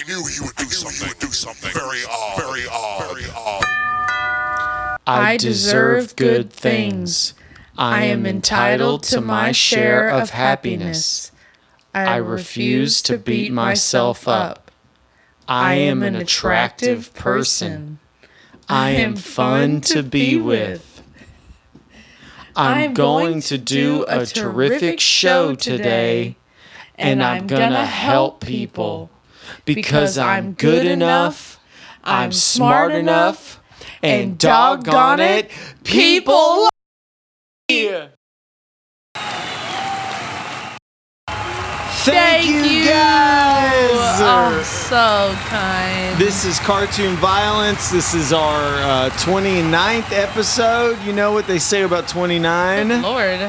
[0.00, 1.08] I knew he would do something.
[1.08, 2.36] He would do something very odd.
[2.38, 3.16] Very odd.
[3.16, 3.64] Very odd.
[5.06, 7.34] I deserve good things.
[7.76, 11.32] I am entitled to my share of happiness.
[11.92, 14.70] I refuse to beat myself up.
[15.46, 17.98] I am an attractive person.
[18.70, 21.02] I am fun to be with.
[22.56, 26.36] I'm going to do a terrific show today,
[26.94, 29.10] and I'm gonna help people
[29.64, 31.58] because I'm good enough,
[32.04, 33.60] I'm smart enough,
[34.02, 35.50] and doggone it,
[35.84, 36.70] people love
[37.70, 38.08] me.
[42.02, 43.90] Thank, you, guys.
[44.22, 46.18] Oh, so kind.
[46.18, 47.90] This is Cartoon Violence.
[47.90, 50.98] This is our uh, 29th episode.
[51.02, 52.88] You know what they say about 29?
[52.88, 53.40] Good Lord.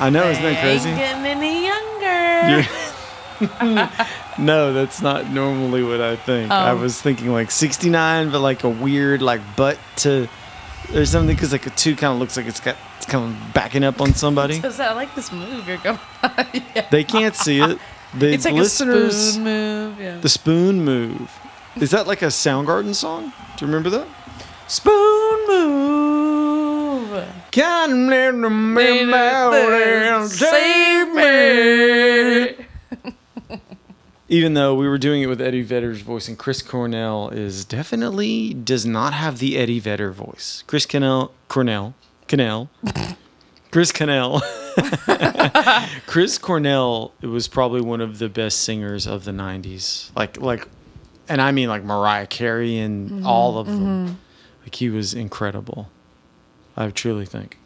[0.00, 0.88] I know, isn't that crazy?
[0.88, 2.66] Ain't getting any younger.
[4.38, 6.50] No, that's not normally what I think.
[6.50, 6.76] I Oh.
[6.76, 10.28] was thinking like 69, but like a weird like butt to
[10.94, 13.52] or something because like a two kind of looks like it's got it's kind of
[13.54, 14.54] backing up on somebody.
[14.60, 15.98] Because I like this move you're going
[16.54, 16.86] yeah.
[16.90, 17.78] They can't see it.
[18.18, 20.00] The It's like listeners, a spoon move.
[20.00, 20.18] Yeah.
[20.18, 21.30] the spoon move.
[21.76, 23.32] Is that like a Soundgarden song?
[23.56, 24.06] Do you remember that?
[24.66, 27.24] spoon move.
[27.50, 28.40] Can't man
[30.28, 32.66] Save me.
[34.28, 38.52] Even though we were doing it with Eddie Vedder's voice, and Chris Cornell is definitely
[38.52, 40.62] does not have the Eddie Vedder voice.
[40.66, 41.94] Chris Cornell, Cornell,
[42.28, 42.68] Cornell,
[43.70, 44.42] Chris Cornell,
[46.06, 50.10] Chris Cornell was probably one of the best singers of the '90s.
[50.14, 50.68] Like, like,
[51.28, 53.78] and I mean like Mariah Carey and mm-hmm, all of them.
[53.80, 54.14] Mm-hmm.
[54.62, 55.88] Like he was incredible.
[56.76, 57.57] I truly think.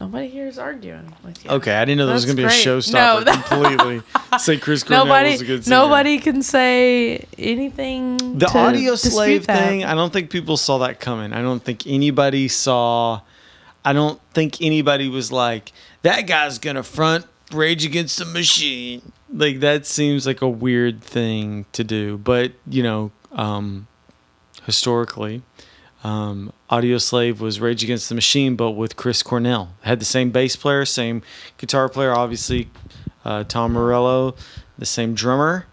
[0.00, 1.50] Nobody here is arguing with you.
[1.52, 2.66] Okay, I didn't know there was That's going to be a great.
[2.66, 4.02] showstopper No, completely.
[4.38, 5.76] Say Chris Cornell Nobody, was a good singer.
[5.76, 8.38] nobody can say anything.
[8.38, 9.58] The to audio dispute slave that.
[9.68, 11.32] thing, I don't think people saw that coming.
[11.32, 13.20] I don't think anybody saw.
[13.86, 15.72] I don't think anybody was like,
[16.02, 19.12] that guy's going to front Rage Against the Machine.
[19.32, 22.18] Like, that seems like a weird thing to do.
[22.18, 23.86] But, you know, um,
[24.64, 25.42] historically,
[26.06, 29.70] um, Audioslave was Rage Against the Machine, but with Chris Cornell.
[29.82, 31.22] Had the same bass player, same
[31.58, 32.68] guitar player, obviously,
[33.24, 34.36] uh, Tom Morello,
[34.78, 35.66] the same drummer.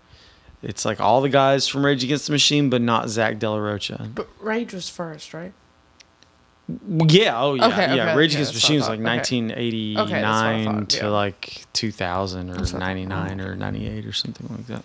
[0.63, 3.57] It's like all the guys from Rage Against the Machine, but not Zach De La
[3.57, 4.09] Rocha.
[4.15, 5.53] But Rage was first, right?
[6.87, 8.03] Yeah, oh yeah, Okay, yeah.
[8.11, 8.91] okay, Rage okay, Against the that's what I Machine was thought.
[8.91, 9.39] like Okay.
[9.57, 11.07] 1989 Okay, that's what I thought, to yeah.
[11.09, 12.95] like 2000 or That's what I thought.
[12.95, 14.83] 99 or 98 or something like that.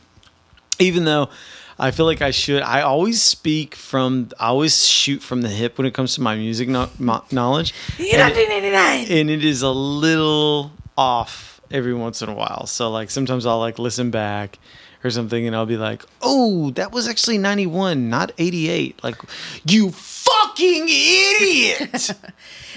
[0.80, 1.28] Even though
[1.78, 5.78] I feel like I should, I always speak from, I always shoot from the hip
[5.78, 7.72] when it comes to my music no, mo- knowledge.
[7.98, 9.06] And it- 1989.
[9.18, 12.66] and it is a little off every once in a while.
[12.66, 14.58] So like sometimes I'll like listen back
[15.04, 19.16] or something and I'll be like, "Oh, that was actually 91, not 88." Like,
[19.64, 22.10] "You fucking idiot."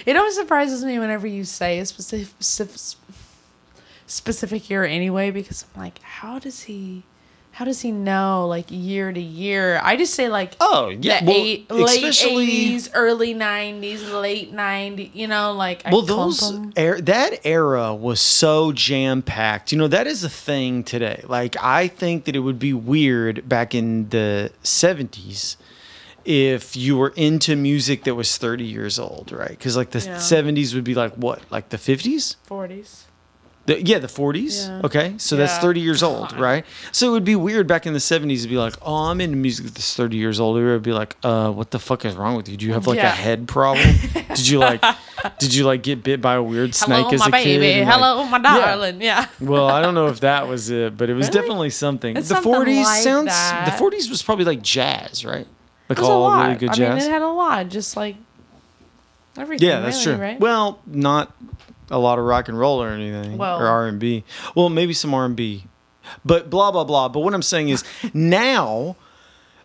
[0.03, 2.27] It always surprises me whenever you say a specific,
[4.07, 7.03] specific year anyway, because I'm like, how does he,
[7.61, 9.79] how does he know like year to year?
[9.83, 15.11] I just say like, Oh, yeah, the well, eight, late eighties, early nineties, late nineties.
[15.13, 16.41] You know, like well, those
[16.75, 19.71] er- that era was so jam packed.
[19.71, 21.23] You know, that is a thing today.
[21.27, 25.55] Like I think that it would be weird back in the 70s
[26.25, 29.59] if you were into music that was 30 years old, right?
[29.59, 30.15] Cuz like the Yeah.
[30.17, 31.41] 70s would be like what?
[31.51, 32.37] Like the 50s?
[32.41, 33.05] forties.
[33.75, 34.67] The, yeah, the 40s.
[34.67, 34.81] Yeah.
[34.85, 35.13] Okay.
[35.17, 36.65] So that's 30 years old, right?
[36.91, 39.37] So it would be weird back in the 70s to be like, oh, I'm into
[39.37, 40.57] music that's 30 years old.
[40.57, 42.57] It would be like, uh, what the fuck is wrong with you?
[42.57, 43.87] Do you have like a head problem?
[44.35, 44.83] did you like,
[45.39, 47.65] did you like get bit by a weird snake Hello, as my a baby.
[47.65, 47.87] kid?
[47.87, 49.01] like- Hello, my darling.
[49.01, 49.27] Yeah.
[49.39, 51.39] well, I don't know if that was it, but it was Really?
[51.41, 52.17] definitely something.
[52.17, 53.77] It's the something 40s like sounds, that.
[53.77, 55.47] the 40s was probably like jazz, right?
[55.89, 57.03] Like It was a all really good I jazz.
[57.03, 58.15] mean, it had a lot, just like
[59.37, 59.67] everything.
[59.67, 60.25] Yeah, that's really, true.
[60.25, 60.39] Right?
[60.39, 61.33] Well, not
[61.91, 64.23] a lot of rock and roll or anything, Well- or R and B.
[64.55, 65.65] Well, maybe some R and B,
[66.25, 67.09] but blah blah blah.
[67.09, 67.83] But what I'm saying is
[68.13, 68.95] now,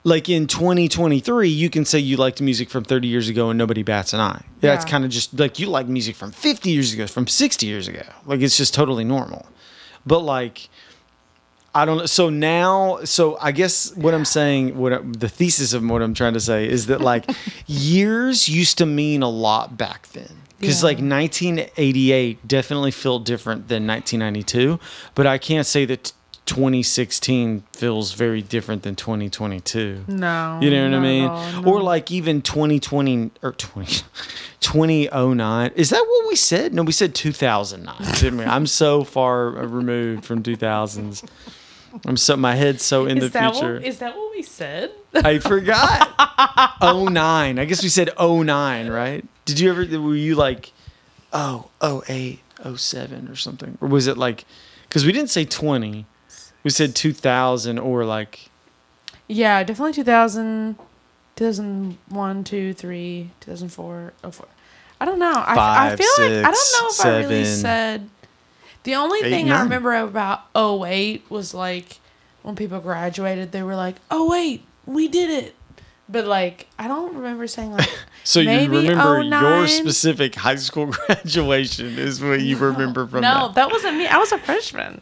[0.04, 3.82] like in 2023, you can say you liked music from 30 years ago and nobody
[3.82, 4.42] bats an eye.
[4.60, 4.90] That's Yeah.
[4.90, 8.02] kind of just like you like music from 50 years ago, from 60 years ago.
[8.26, 9.46] Like it's just totally normal.
[10.04, 10.68] But like.
[11.74, 12.06] I don't know.
[12.06, 16.14] So now, so I guess what I'm saying, what I- the thesis of what I'm
[16.14, 17.28] trying to say is that like
[17.66, 20.30] years used to mean a lot back then.
[20.58, 20.86] Because Yeah.
[20.88, 24.78] like 1988 definitely felt different than 1992,
[25.14, 26.12] but I can't say that
[26.46, 30.04] 2016 feels very different than 2022.
[30.06, 30.58] no.
[30.62, 31.24] You know what I mean?
[31.28, 31.68] all, no.
[31.72, 34.02] Or like even 2020 or 20,
[34.60, 35.70] 2009.
[35.74, 36.72] Is that what we said?
[36.72, 38.44] No, we said 2009, didn't we?
[38.56, 41.28] I'm so far uh, removed from 2000s.
[42.06, 43.74] I'm so my head's so in Is the future.
[43.74, 44.92] what, is that what we said?
[45.14, 46.12] I forgot.
[46.82, 47.58] 09.
[47.58, 49.24] I guess we said 09, right?
[49.46, 50.72] Did you ever were you like
[51.32, 52.40] oh, 08,
[52.76, 53.78] 07 or something?
[53.80, 54.44] Or was it like
[54.90, 56.04] cuz we didn't say 20.
[56.62, 58.50] We said 2000 or like
[59.28, 60.76] Yeah, definitely 2000,
[61.36, 64.48] 2001, 2, 3, 2004, 04.
[65.00, 65.32] I don't know.
[65.32, 68.08] I, I Five, feel like I don't know if six, I really said.
[68.84, 71.98] The only eight, thing I remember about 08 was like
[72.42, 75.55] when people graduated, they were like, "Oh wait, we did it."
[76.08, 77.88] But like, I don't remember saying like.
[78.24, 83.22] so you maybe remember your oh specific high school graduation is what you remember from
[83.22, 83.54] No, that.
[83.56, 84.06] that wasn't me.
[84.06, 85.00] I was a freshman.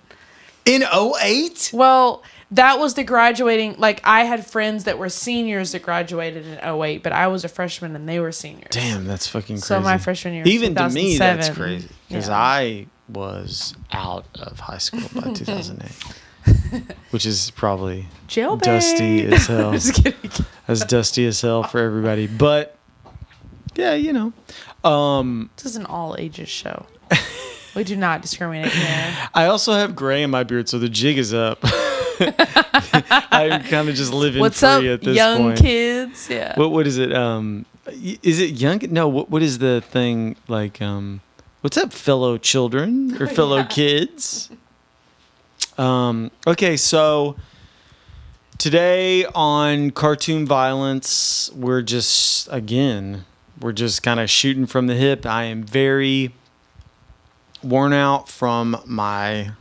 [0.64, 1.70] In 08?
[1.74, 3.74] Well, that was the graduating.
[3.76, 7.48] Like, I had friends that were seniors that graduated in 08, but I was a
[7.48, 8.68] freshman and they were seniors.
[8.70, 9.66] Damn, that's fucking crazy.
[9.66, 12.36] So my freshman year, was Even to me, that's crazy because Yeah.
[12.38, 15.92] I was out of high school by 2008,
[17.10, 18.62] which is probably Jailbait.
[18.62, 19.74] dusty as hell.
[20.68, 22.26] As dusty as hell for everybody.
[22.26, 22.76] But
[23.74, 24.32] yeah, you know,
[24.88, 26.86] um, This is an all ages show.
[27.74, 29.16] we do not discriminate here.
[29.34, 31.58] I also have gray in my beard, so the jig is up.
[31.62, 35.58] I'm kind of just living What's free up, at this young point.
[35.58, 36.28] kids?
[36.30, 36.58] Yeah.
[36.58, 37.12] What what is it?
[37.12, 37.66] Um,
[38.22, 38.80] is it young?
[38.90, 39.08] No.
[39.08, 40.80] What what is the thing like?
[40.80, 41.20] Um,
[41.60, 43.66] what's up, fellow children or fellow Yeah.
[43.66, 44.50] kids?
[45.78, 46.30] Um.
[46.46, 47.36] Okay, so
[48.58, 53.24] today on cartoon violence, we're just again,
[53.60, 55.26] we're just kind of shooting from the hip.
[55.26, 56.34] I am very
[57.62, 59.52] worn out from my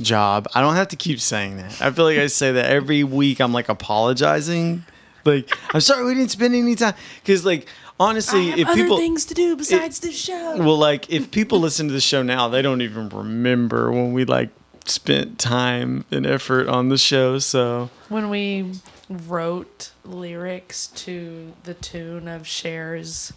[0.00, 0.48] job.
[0.54, 1.80] I don't have to keep saying that.
[1.80, 3.40] I feel like I say that every week.
[3.40, 4.84] I'm like apologizing.
[5.24, 7.68] Like, I'm sorry we didn't spend any time because, like,
[8.00, 10.56] honestly, I have if other people things to do besides this show.
[10.56, 14.24] well, like, if people listen to the show now, they don't even remember when we
[14.24, 14.50] like
[14.86, 17.38] spent time and effort on the show.
[17.38, 18.72] So when we
[19.08, 23.32] wrote lyrics to the tune of Cher's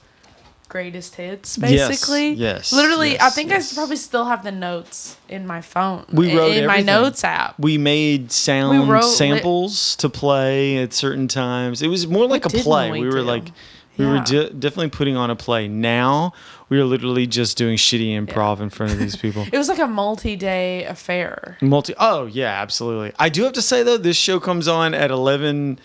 [0.67, 2.29] greatest hits, basically.
[2.29, 3.71] yes, yes Literally, I think yes.
[3.71, 6.05] I probably still have the notes in my phone.
[6.11, 7.59] We wrote in my notes app.
[7.59, 11.81] we made sound li- samples to play at certain times.
[11.81, 12.91] It was more like a play.
[12.91, 13.51] we We, were like,
[13.97, 15.67] we were de- definitely putting on a play.
[15.67, 16.33] Now
[16.69, 19.45] we are literally just doing shitty improv in front of these people.
[19.53, 21.57] It was like a multi-day affair.
[21.61, 21.93] Multi.
[21.97, 23.13] Oh yeah, absolutely.
[23.19, 25.79] I do have to say though, this show comes on at eleven,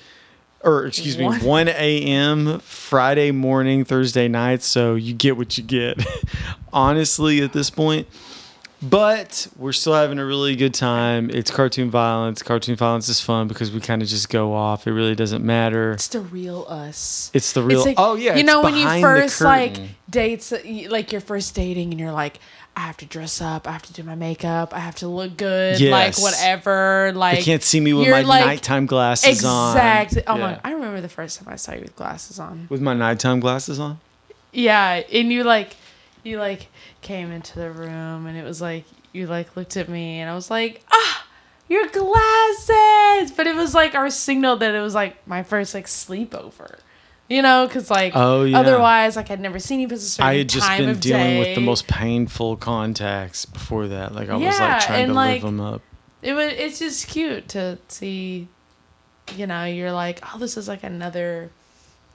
[0.63, 1.41] or excuse me, One.
[1.45, 2.61] one a.m.
[2.61, 4.63] Friday morning, Thursday night.
[4.63, 6.05] So you get what you get.
[6.73, 8.07] Honestly, at this point.
[8.83, 11.29] But we're still having a really good time.
[11.31, 12.43] It's cartoon violence.
[12.43, 14.87] Cartoon violence is fun because we kind of just go off.
[14.87, 15.93] It really doesn't matter.
[15.93, 17.31] It's the real us.
[17.35, 17.81] It's the real.
[17.81, 19.77] It's like, oh yeah, you know when you first like
[20.09, 22.39] dates, uh, like you're first dating, and you're like,
[22.75, 25.37] I have to dress up, I have to do my makeup, I have to look
[25.37, 27.13] good, like whatever.
[27.15, 29.77] Like They can't see me with my like- nighttime glasses on.
[29.77, 30.23] Exactly.
[30.27, 30.41] Oh Yeah.
[30.41, 30.61] my!
[30.65, 32.67] I remember the first time I saw you with glasses on.
[32.71, 34.01] With my nighttime glasses on.
[34.53, 35.77] Yeah, and you like,
[36.25, 36.69] you like
[37.03, 40.35] came into the room, and it was like you like looked at me, and I
[40.35, 41.27] was like, ah,
[41.69, 43.33] your glasses.
[43.37, 46.79] But it was like our signal that it was like my first like sleepover.
[47.29, 48.59] You know, because like Oh, yeah.
[48.59, 51.55] otherwise, like I'd never seen you because a certain I had just been dealing with
[51.55, 54.15] the most painful contacts before that.
[54.15, 55.83] Like I was Yeah, like trying and, to like, live them up.
[56.23, 56.53] It was.
[56.53, 58.49] It's just cute to see.
[59.37, 61.51] You know, you're like, oh, this is like another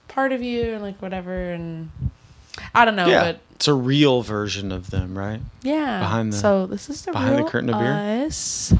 [0.09, 1.89] part of you, and like whatever, and
[2.73, 5.41] I don't know, yeah, but it's a real version of them, right?
[5.61, 5.99] Yeah.
[5.99, 8.25] Behind the- so this is the behind the curtain of beer?
[8.27, 8.73] us.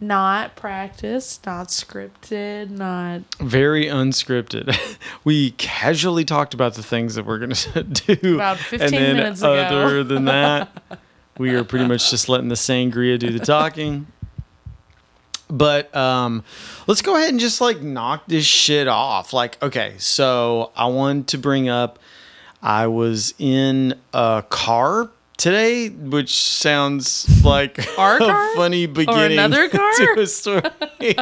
[0.00, 4.78] Not practiced, not scripted, not Very unscripted.
[5.24, 9.40] we casually talked about the things that we're gonna do, About 15 and then minutes
[9.40, 9.54] ago.
[9.54, 10.68] other than that,
[11.38, 14.06] we are pretty much just letting the sangria do the talking.
[15.50, 16.44] But um,
[16.86, 19.32] let's go ahead and just like knock this shit off.
[19.32, 21.98] Like, okay, so I wanted to bring up.
[22.62, 28.56] I was in a car today, which sounds like Our a car?
[28.56, 29.92] funny beginning another car?
[29.92, 30.62] to a story.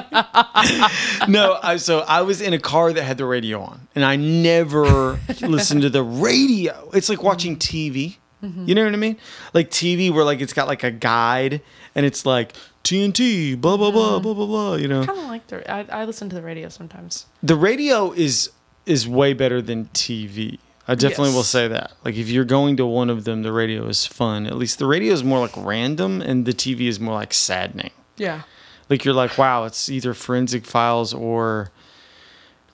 [1.28, 4.16] no, I, so I was in a car that had the radio on, and I
[4.16, 6.90] never listened to the radio.
[6.93, 7.97] It's like watching mm-hmm.
[7.97, 8.16] TV.
[8.43, 8.66] Mm-hmm.
[8.66, 9.16] You know what I mean?
[9.55, 11.61] Like TV, where like it's got like a guide,
[11.95, 14.75] and it's like TNT, blah blah blah blah blah blah.
[14.76, 15.71] You know, kind of like the.
[15.71, 17.26] I, I listen to the radio sometimes.
[17.43, 18.50] the radio is
[18.85, 20.59] is way better than TV.
[20.88, 21.93] I definitely will say that.
[22.05, 24.47] Like if you're going to one of them, the radio is fun.
[24.47, 27.90] At least the radio is more like random, and the TV is more like saddening.
[28.16, 28.43] Yeah.
[28.88, 31.71] Like you're like, wow, it's either Forensic Files or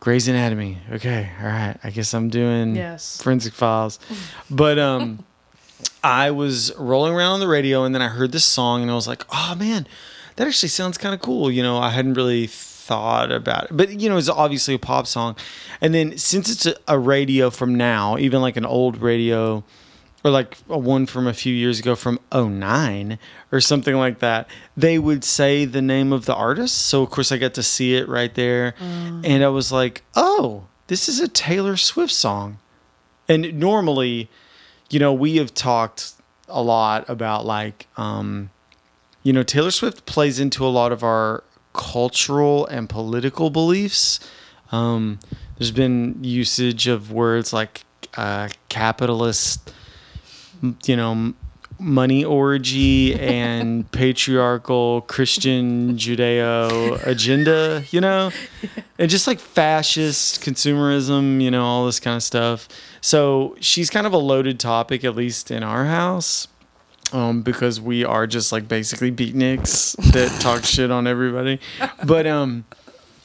[0.00, 0.78] Grey's Anatomy.
[0.90, 1.76] Okay, all right.
[1.82, 3.20] I guess I'm doing Yes.
[3.22, 3.98] Forensic Files.
[4.50, 5.24] But um
[6.04, 8.94] I was rolling around on the radio and then I heard this song and I
[8.94, 9.86] was like, oh man,
[10.36, 11.50] that actually sounds kind of cool.
[11.50, 12.46] You know, I hadn't really
[12.92, 15.34] thought about it, but you know, it's obviously a pop song.
[15.80, 19.64] And then since it's a, a radio from now, even like an old radio
[20.22, 23.18] or like a one from a few years ago from 09
[23.50, 24.46] or something like that
[24.76, 26.76] they would say the name of the artist.
[26.76, 28.74] So of course i got to see it right there.
[29.24, 32.58] And i was like oh this is a taylor swift song.
[33.26, 34.28] And normally
[34.90, 36.12] you know we have talked
[36.46, 38.50] a lot about like um
[39.22, 41.42] you know taylor swift plays into a lot of our
[41.72, 44.20] cultural and political beliefs
[44.70, 45.18] um
[45.58, 47.84] there's been usage of words like
[48.16, 49.72] uh, capitalist
[50.84, 51.34] you know,
[51.78, 58.30] money orgy and patriarchal Christian Judeo agenda, you know,
[58.98, 62.68] and just like fascist consumerism, you know, all this kind of stuff.
[63.00, 66.46] So she's kind of a loaded topic, at least in our house.
[67.12, 71.60] Um, because we are just like basically beatniks that talk shit on everybody.
[72.04, 72.64] But um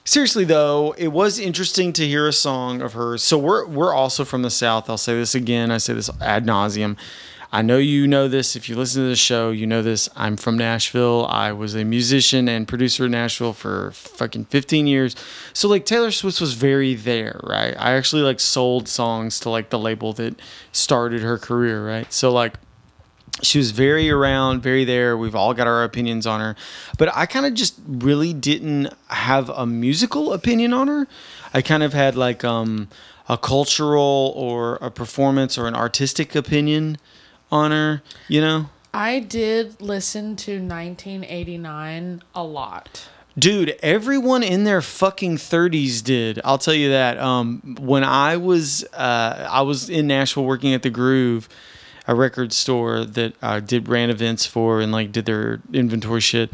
[0.04, 3.24] seriously though, it was interesting to hear a song of hers.
[3.24, 4.90] So we're we're also from the South.
[4.90, 5.72] I'll say this again.
[5.72, 6.98] I say this ad nauseum.
[7.52, 8.56] I know you know this.
[8.58, 10.10] If you listen to the show, you know this.
[10.16, 11.26] I'm from Nashville.
[11.30, 15.16] I was a musician and producer in Nashville for fucking 15 years.
[15.54, 17.74] So like Taylor Swift was very there, right?
[17.80, 20.40] I actually like sold songs to like the label that
[20.74, 22.12] started her career, right?
[22.12, 22.56] So like
[23.42, 25.18] she was very around, very there.
[25.18, 26.56] We've all got our opinions on her,
[26.98, 31.08] but I kind of just really didn't have a musical opinion on her.
[31.54, 32.88] I kind of had like um,
[33.30, 36.98] a cultural or a performance or an artistic opinion
[37.52, 38.02] on her.
[38.28, 43.08] You know, I did listen to 1989 a lot.
[43.38, 46.42] dude, everyone in their fucking thirties did.
[46.44, 47.20] I'll tell you that.
[47.20, 51.48] Um, when I was uh, I was in Nashville working at the Groove,
[52.08, 56.52] a record store that I did ran events for and like did their inventory shit.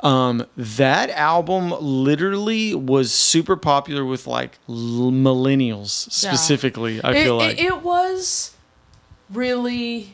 [0.00, 4.74] Um, that album literally was super popular with like l-
[5.12, 6.32] millennials Yeah.
[6.32, 7.00] specifically.
[7.02, 8.54] I it, feel like it, it was
[9.32, 10.12] really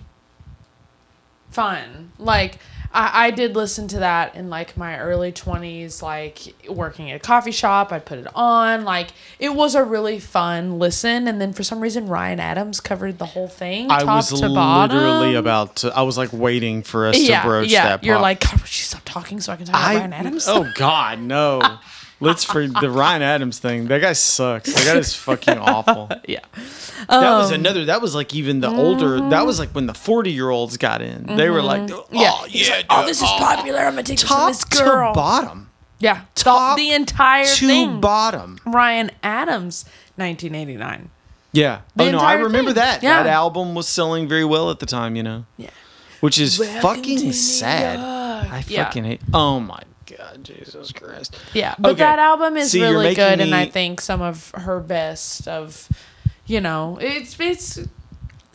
[1.51, 2.13] fun.
[2.19, 2.59] Like
[2.93, 7.19] I, I did listen to that in like my early twenties, like working at a
[7.19, 7.93] coffee shop.
[7.93, 8.85] I'd put it on.
[8.85, 11.29] Like it was a really fun listen.
[11.29, 13.91] And then for some reason, Ryan Adams covered the whole thing.
[13.91, 15.37] I top was to literally bottom.
[15.37, 15.97] about to.
[15.97, 17.89] I was like waiting for us yeah, to broach yeah.
[17.89, 18.05] that.
[18.05, 18.23] You're pop.
[18.23, 20.47] like, God, would you stop talking so I can talk about I, Ryan Adams?
[20.49, 21.79] Oh God, no.
[22.23, 23.87] Let's for the Ryan Adams thing.
[23.89, 24.73] That guy sucks.
[24.75, 26.11] That guy is fucking awful.
[26.29, 26.41] yeah.
[27.09, 27.87] That Um, was another.
[27.87, 29.21] That was like even the older.
[29.31, 31.25] That was like when the forty year olds got in.
[31.37, 32.17] They were like, oh Mm-hmm.
[32.17, 32.45] Yeah.
[32.49, 33.79] yeah, like, oh, this is popular.
[33.81, 35.13] I'm gonna take this from top this girl.
[35.13, 36.23] to bottom, yeah.
[36.35, 38.01] top the entire to thing.
[38.01, 38.59] bottom.
[38.67, 39.85] Ryan Adams,
[40.17, 41.09] 1989.
[41.53, 41.81] Yeah.
[41.97, 42.75] The oh no, I remember thing.
[42.83, 43.03] that.
[43.03, 43.23] Yeah.
[43.23, 45.17] That album was selling very well at the time.
[45.17, 45.45] You know.
[45.57, 45.71] Yeah.
[46.21, 47.99] Which is Welcome fucking sad.
[47.99, 48.53] York.
[48.53, 48.85] I Yeah.
[48.85, 49.21] fucking hate.
[49.33, 49.81] Oh my
[50.17, 51.37] god, Jesus Christ.
[51.55, 51.99] Yeah, but Okay.
[52.01, 55.89] that album is See, really good, and I think some of her best of,
[56.47, 57.77] you know, it's it's.
[57.79, 57.89] it's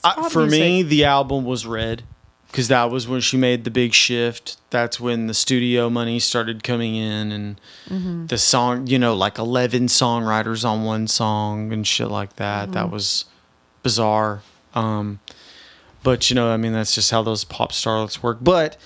[0.04, 2.04] Uh, for me, the album was Red
[2.48, 4.58] because that was when she made the big shift.
[4.70, 7.60] That's when the studio money started coming in, and
[7.90, 8.28] Mm-hmm.
[8.28, 12.64] the song, you know, like eleven songwriters on one song and shit like that.
[12.66, 12.72] Mm-hmm.
[12.74, 13.26] That was
[13.84, 14.42] bizarre.
[14.74, 15.20] Um,
[16.04, 18.38] but you know, I mean, that's just how those pop starlets work.
[18.42, 18.78] But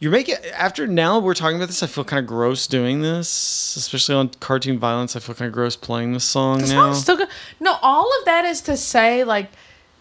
[0.00, 1.82] you're making after now we're talking about this.
[1.82, 5.16] I feel kind of gross doing this, especially on cartoon violence.
[5.16, 6.92] I feel kind of gross playing this song The now.
[6.92, 7.28] still good.
[7.60, 9.50] No, all of that is to say, like,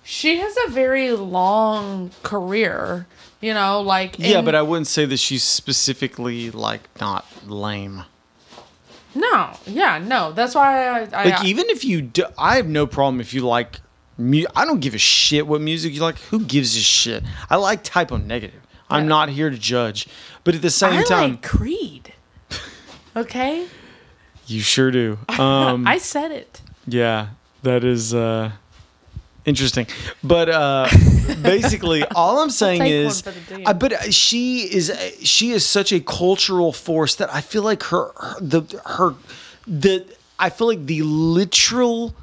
[0.03, 3.07] she has a very long career.
[3.39, 8.03] You know, like yeah, and- but I wouldn't say that she's specifically like not lame.
[9.15, 10.31] no, yeah, no.
[10.31, 13.45] That's why I, I Like even if you, do, I have no problem if you
[13.45, 13.79] like.
[14.17, 16.19] Mu- I don't give a shit what music you like.
[16.29, 17.23] Who gives a shit?
[17.49, 18.61] I like Type O Negative.
[18.93, 20.07] I'm not here to judge,
[20.43, 22.13] but at the same I time, like Creed.
[23.15, 23.67] Okay,
[24.47, 25.19] you sure do.
[25.39, 26.61] Um, I said it.
[26.87, 27.27] Yeah,
[27.61, 28.51] that is uh,
[29.45, 29.87] interesting.
[30.23, 30.89] But uh,
[31.41, 37.15] basically, all I'm saying is, but uh, she is she is such a cultural force
[37.15, 39.15] that I feel like her, her the her
[39.67, 40.05] the
[40.39, 42.15] I feel like the literal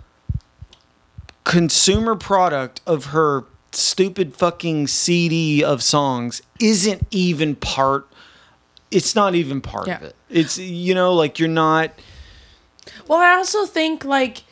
[1.44, 8.06] consumer product of her stupid fucking CD of songs isn't even part.
[8.90, 10.16] It's not even part of it.
[10.28, 11.92] It's you know like you're not.
[13.06, 14.42] Well, I also think like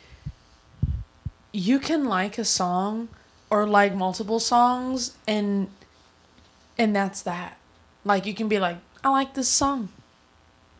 [1.51, 3.09] you can like a song
[3.49, 5.69] or like multiple songs and
[6.77, 7.57] and that's that.
[8.05, 9.89] Like you can be like, I like this song.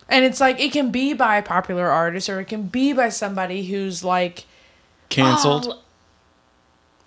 [0.08, 3.10] And it's like it can be by a popular artist or it can be by
[3.10, 4.46] somebody who's like
[5.10, 5.68] Cancelled.
[5.70, 5.80] oh,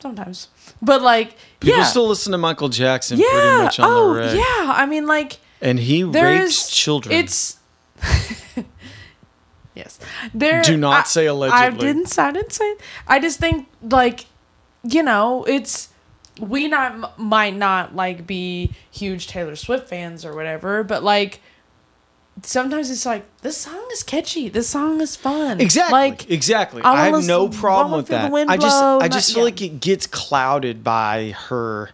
[0.02, 0.48] sometimes.
[0.82, 1.84] But like People yeah.
[1.84, 3.26] still listen to Michael Jackson yeah.
[3.30, 4.36] pretty much on oh, the reg.
[4.36, 4.72] yeah.
[4.76, 7.14] I mean like and he rapes children.
[7.14, 7.58] It's
[9.74, 9.98] yes.
[10.34, 10.62] There.
[10.62, 11.86] Do not I- say I allegedly.
[11.86, 12.18] didn't.
[12.18, 12.76] I didn't say.
[13.06, 14.26] I just think like,
[14.82, 15.88] you know, it's
[16.40, 21.40] we not might not like be huge Taylor Swift fans or whatever, but like.
[22.44, 24.48] Sometimes it's like this song is catchy.
[24.48, 25.60] This song is fun.
[25.60, 25.92] Exactly.
[25.92, 26.82] Like exactly.
[26.82, 28.32] I I, have listen- no problem with that.
[28.32, 29.44] I just blow, I not- just feel yeah.
[29.44, 31.90] like it gets clouded by her.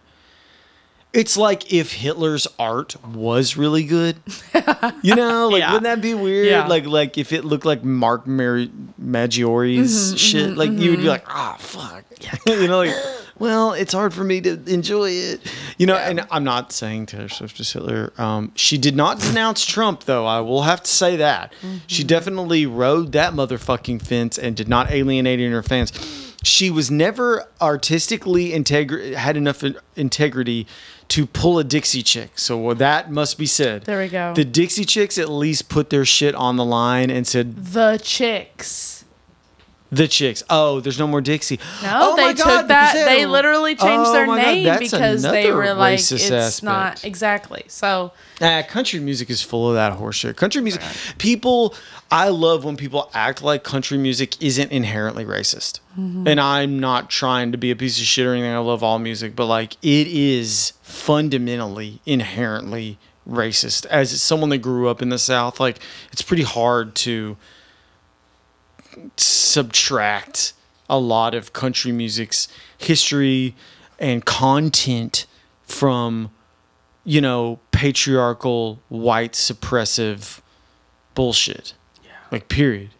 [1.11, 4.17] It's like if Hitler's art was really good.
[5.01, 5.67] You know, like Yeah.
[5.73, 6.47] wouldn't that be weird?
[6.47, 6.67] Yeah.
[6.67, 11.07] Like like if it looked like Mark Mar- Maggiori's Mm-hmm, shit, like you would be
[11.07, 12.03] like, ah, fuck.
[12.47, 12.95] you know, like,
[13.39, 15.41] well, it's hard for me to enjoy it.
[15.77, 18.11] You know, and I'm not saying Taylor Swift is Hitler.
[18.17, 20.25] Um, she did not denounce Trump, though.
[20.25, 21.53] I will have to say that.
[21.87, 25.91] She definitely rode that motherfucking fence and did not alienate her fans.
[26.43, 29.63] She was never artistically integri- had enough
[29.95, 30.67] integrity
[31.09, 32.37] to pull a Dixie chick.
[32.39, 33.83] So that must be said.
[33.85, 34.33] There we go.
[34.33, 38.98] The Dixie chicks at least put their shit on the line and said, the chicks.
[39.91, 40.43] The chicks.
[40.49, 41.59] Oh, there's no more Dixie.
[41.81, 42.93] No, oh they took God, that.
[42.93, 47.63] because They literally changed Oh their God, name because they were like, it's not exactly.
[47.67, 50.35] So Nah, country music is full of that horseshit.
[50.35, 50.81] Country music,
[51.17, 51.75] people,
[52.09, 55.79] I love when people act like country music isn't inherently racist.
[55.99, 56.27] Mm-hmm.
[56.27, 58.51] And I'm not trying to be a piece of shit or anything.
[58.51, 63.85] I love all music, but like it is fundamentally, inherently racist.
[63.87, 65.79] As someone that grew up in the South, like
[66.11, 67.35] it's pretty hard to
[69.17, 70.53] subtract
[70.89, 73.55] a lot of country music's history
[73.99, 75.25] and content
[75.63, 76.31] from
[77.03, 80.39] you know patriarchal white suppressive
[81.13, 81.73] bullshit.
[82.03, 82.11] Yeah.
[82.31, 82.91] Like period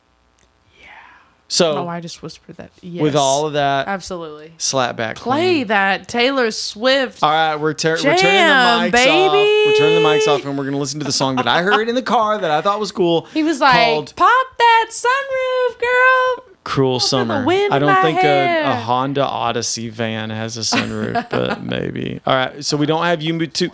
[1.49, 2.71] so oh, I just whispered that.
[2.81, 3.01] Yes.
[3.01, 5.67] with all of that absolutely slapback play queen.
[5.67, 7.21] that Taylor Swift.
[7.21, 10.45] all right we're, tur- we're turning the Jam, mics off we're turning the mics off
[10.45, 12.61] and we're gonna listen to the song that i heard in the car that i
[12.61, 17.43] thought was cool he was like, called "Pop that sunroof, girl." Cruel Summer.
[17.47, 18.75] I don't think a, a.
[18.75, 22.21] Honda Odyssey van has a sunroof, but maybe.
[22.27, 23.73] All right, so we don't have YouTube.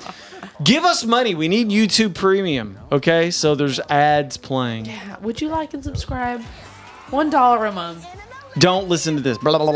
[0.63, 1.35] Give us money.
[1.35, 2.79] We need YouTube Premium.
[2.93, 4.85] Okay, so there's ads playing.
[4.85, 5.17] Yeah.
[5.19, 6.41] Would you like and subscribe?
[7.11, 8.03] One dollar a month.
[8.57, 9.37] Don't listen to this.
[9.37, 9.73] Don't listen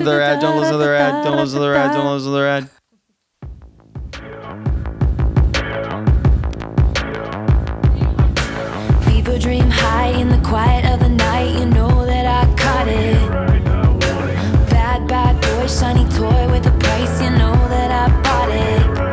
[0.00, 0.40] to their ad.
[0.42, 1.24] Don't listen to their ad.
[1.24, 1.92] Don't listen to their ad.
[1.92, 2.68] Don't listen to their ad.
[9.10, 11.58] People dream high in the quiet of the night.
[11.58, 13.30] You know that I caught it.
[14.68, 17.22] Bad, bad boy, shiny toy with a price.
[17.22, 19.11] You know that I bought it.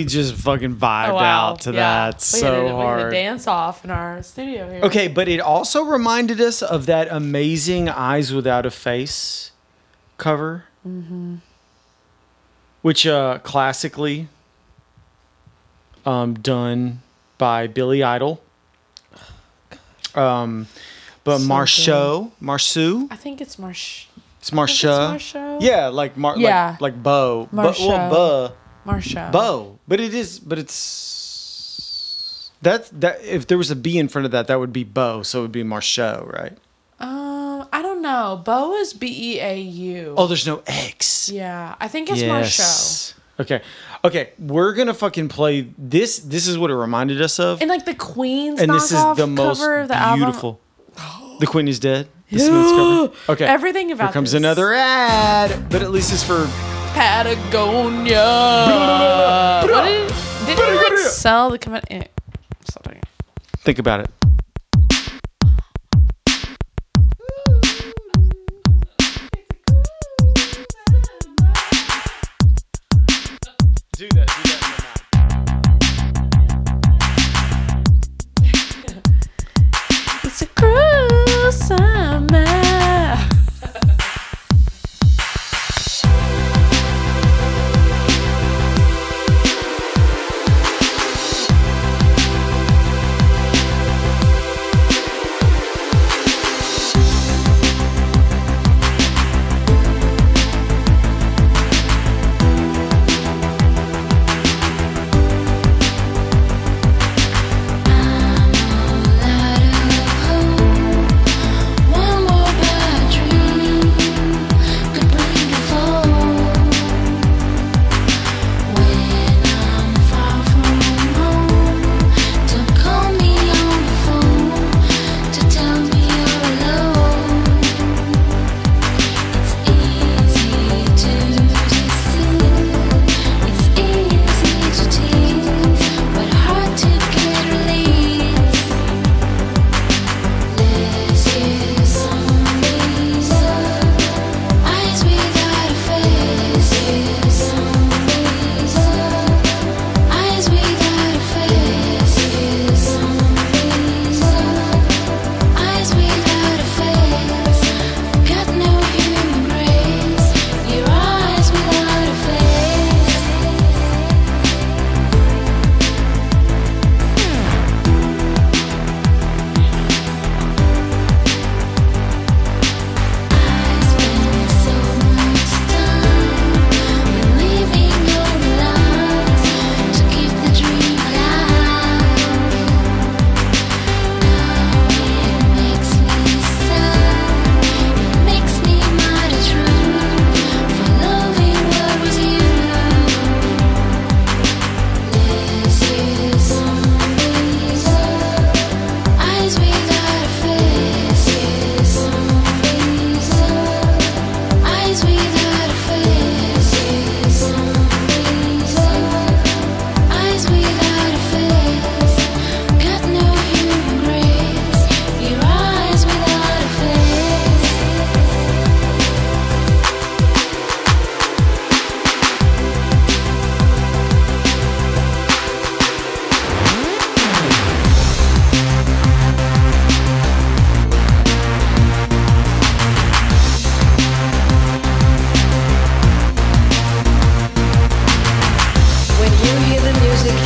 [0.00, 1.50] We just fucking vibed Oh, wow.
[1.50, 1.80] out to Yeah.
[2.10, 4.80] that We so a, We had a dance off in our studio here.
[4.84, 9.50] Okay, but it also reminded us of that amazing Eyes Without a Face
[10.16, 11.36] cover, Mm-hmm.
[12.82, 14.28] which uh, classically
[16.06, 17.02] um, done
[17.36, 18.40] by Billy Idol.
[20.14, 20.66] Um,
[21.24, 24.06] but So Marceau, Marceau, I think it's Marsh.
[24.50, 25.10] it's.
[25.10, 25.58] Marceau.
[25.60, 26.70] Yeah, like Mar, Yeah.
[26.80, 27.88] like like Bo, Bo Marceau.
[27.88, 29.30] well, Bo, Marsha.
[29.30, 34.24] Bo, but it is, but it's that that if there was a B in front
[34.24, 36.56] of that, that would be Bo, so it would be Marceau, right?
[37.00, 38.40] Um, I don't know.
[38.44, 40.14] Bo is B E A U.
[40.16, 41.28] Oh, there's no X.
[41.28, 41.74] yeah.
[41.80, 43.14] I think it's Marsha.
[43.40, 43.62] Okay.
[44.04, 44.30] Okay.
[44.38, 46.18] We're gonna fucking play this.
[46.20, 47.60] This is what it reminded us of.
[47.62, 50.20] And like the Queen's And this is the most cover of the album.
[50.20, 50.60] beautiful.
[51.40, 52.06] The Queen is dead.
[52.30, 53.12] The Smiths cover.
[53.32, 53.46] Okay.
[53.46, 54.38] Everything about Here comes this.
[54.38, 56.46] another ad, but at least it's for.
[56.94, 58.24] Patagonia.
[59.70, 60.12] what did,
[60.46, 61.84] did he like sell the command?
[61.90, 62.04] Eh,
[62.64, 63.00] something.
[63.58, 64.19] Think about it.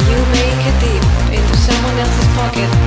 [0.09, 1.05] you make it deep
[1.39, 2.84] into someone else's pocket.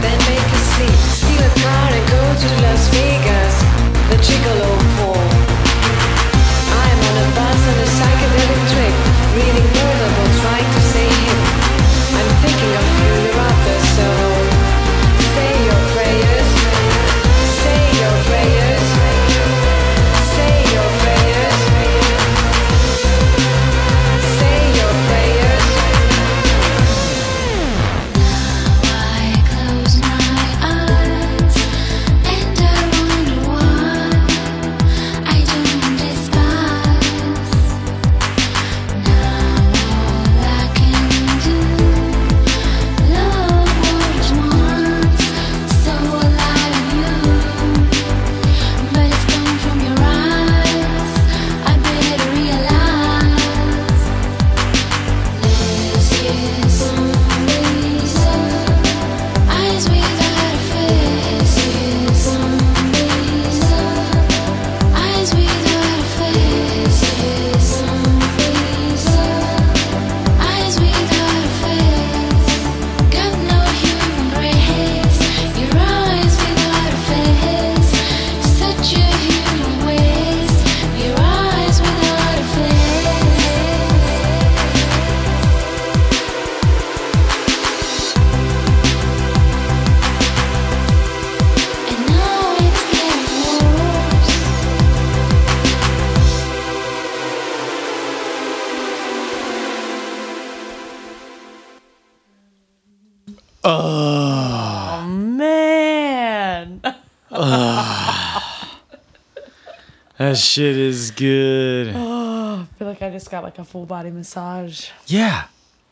[110.17, 111.89] That shit is good.
[111.95, 114.89] I feel like I just got like a full body massage.
[115.05, 115.45] Yeah.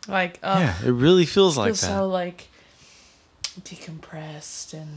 [0.07, 0.87] Like, uh, Yeah.
[0.87, 1.87] It really feels like feels that.
[1.89, 2.47] so like
[3.61, 4.89] decompressed and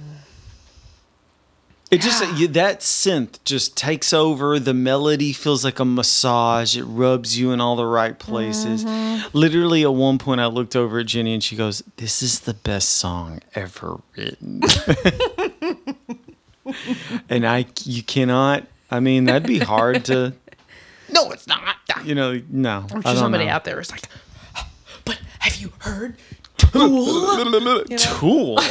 [1.91, 2.37] It just Yeah.
[2.37, 4.59] you, that synth just takes over.
[4.59, 6.77] The melody feels like a massage.
[6.77, 8.85] It rubs you in all the right places.
[8.85, 9.29] Mm-hmm.
[9.37, 12.53] Literally, at one point, I looked over at Jenny and she goes, "This is the
[12.53, 14.61] best song ever written."
[17.29, 18.67] and I, you cannot.
[18.91, 20.35] I mean, that'd be hard to.
[21.13, 21.77] no, it's not.
[22.05, 22.87] You know, no.
[22.91, 23.53] I'm sure somebody know.
[23.53, 24.03] out there is like,
[25.05, 26.17] but have you heard
[26.57, 27.85] Tool?
[27.97, 28.59] Tool.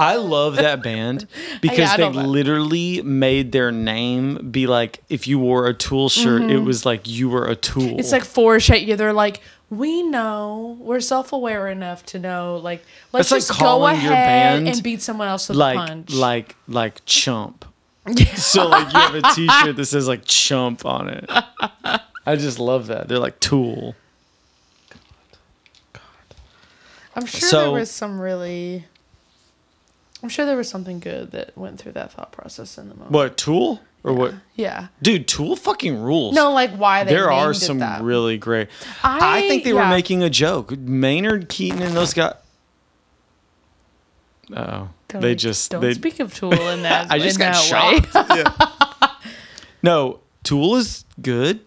[0.00, 1.26] I love that band
[1.60, 6.50] because I they literally made their name be like if you wore a Tool shirt,
[6.50, 7.82] it was like you were a tool.
[7.82, 7.98] Mm-hmm.
[7.98, 8.82] It's like for shit.
[8.82, 12.82] Yeah, they're like, we know we're self-aware enough to know, like,
[13.12, 15.76] let's That's like just go calling your ahead and beat someone else with a like
[15.76, 16.14] punch.
[16.14, 17.66] like like chump.
[18.36, 21.26] So like you have a T-shirt that says like chump on it.
[22.26, 23.08] I just love that.
[23.08, 23.94] They're like Tool.
[24.90, 25.00] God.
[25.92, 26.02] God.
[27.14, 28.86] I'm sure So- there was some really.
[30.22, 33.12] I'm sure there was something good that went through that thought process in the moment.
[33.12, 34.34] What Tool or what?
[34.54, 34.88] Yeah.
[35.00, 36.34] Dude, Tool fucking rules.
[36.34, 38.02] No, like why they there are some that.
[38.02, 38.68] really great.
[39.02, 40.72] I, I- think they were making a joke.
[40.76, 42.34] Maynard Keenan and those guys.
[44.54, 45.94] Oh, Don't- they just don't they.
[45.94, 47.10] speak of Tool in that.
[47.10, 47.62] I just in got that
[48.12, 48.14] shocked.
[48.36, 49.10] Yeah.
[49.82, 51.60] No, Tool is good.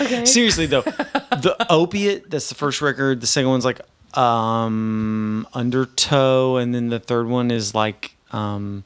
[0.00, 0.24] Okay.
[0.24, 2.30] Seriously though, the opiate.
[2.30, 3.20] That's the first record.
[3.20, 3.80] The second one's like
[4.16, 8.84] um Undertow, and then the third one is like um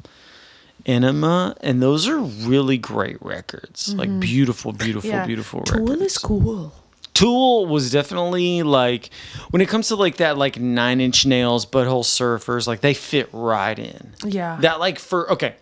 [0.84, 3.94] Enema, and those are really great records.
[3.94, 5.18] Like beautiful, beautiful, Mm-hmm.
[5.18, 5.26] yeah.
[5.26, 6.02] beautiful Tool records.
[6.02, 6.72] is cool.
[7.16, 9.08] Tool was definitely like
[9.48, 13.30] when it comes to like that like nine inch nails butthole surfers like they fit
[13.32, 14.12] right in.
[14.22, 14.58] Yeah.
[14.60, 15.54] That like for okay,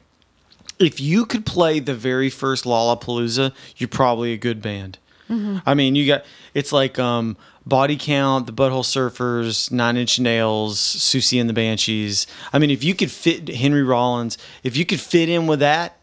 [0.81, 4.99] if you could play the very first Lollapalooza, you're probably a good band.
[5.31, 5.59] Mm-hmm.
[5.65, 10.77] I mean, you got it's like um Body Count, the Butthole Surfers, Nine Inch Nails,
[10.77, 12.27] Siouxsie and the Banshees.
[12.53, 15.99] I mean, if you could fit Henry Rollins, if you could fit in with that,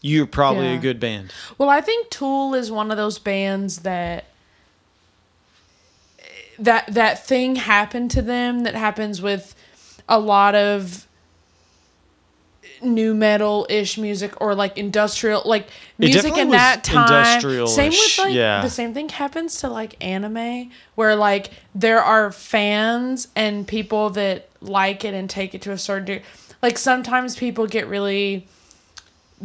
[0.00, 1.32] you're probably a good band.
[1.58, 4.26] Well, I think Tool is one of those bands that
[6.62, 9.54] that that thing happened to them that happens with
[10.08, 11.06] a lot of
[12.82, 17.40] nu metal ish music or like industrial like music in that time.
[17.66, 18.62] Same with like yeah.
[18.62, 24.48] the same thing happens to like anime where like there are fans and people that
[24.60, 26.24] like it and take it to a certain degree.
[26.60, 28.46] Like sometimes people get really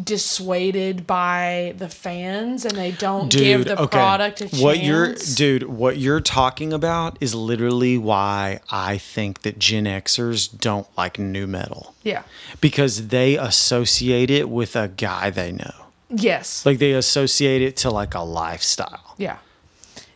[0.02, 4.62] dissuaded by the fans and they don't give the product a chance.
[4.62, 10.56] What you're, dude, what you're talking about is literally why I think that Gen Xers
[10.56, 12.24] don't like nu metal yeah.
[12.62, 15.74] because they associate it with a guy they know.
[16.10, 16.66] Yes.
[16.66, 19.16] Like they associate it to like a lifestyle.
[19.18, 19.38] yeah.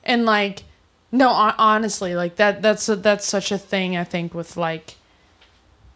[0.04, 0.64] And like
[1.12, 4.96] no, honestly, like that that's a, that's such a thing I think with like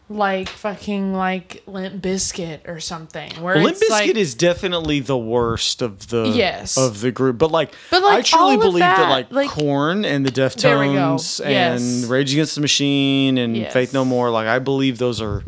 [0.08, 5.82] like fucking like Limp Bizkit or something where Limp Bizkit like is definitely the worst
[5.82, 6.76] of the Yes.
[6.78, 10.04] of the group, but like, But, like, I truly believe that, that, like, like- Korn
[10.04, 11.16] and the There we go.
[11.16, 13.72] Deftones and Rage Against the Machine and Yes.
[13.72, 15.42] Faith No More, like I believe those are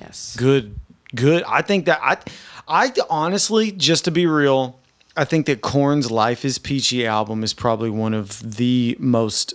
[0.00, 0.36] yes.
[0.38, 0.74] good
[1.14, 2.18] good i think that i
[2.68, 4.78] i honestly just to be real
[5.16, 9.54] i think that korn's life is peachy album is probably one of the most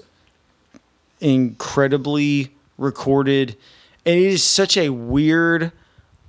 [1.21, 3.55] incredibly recorded
[4.05, 5.71] and it is such a weird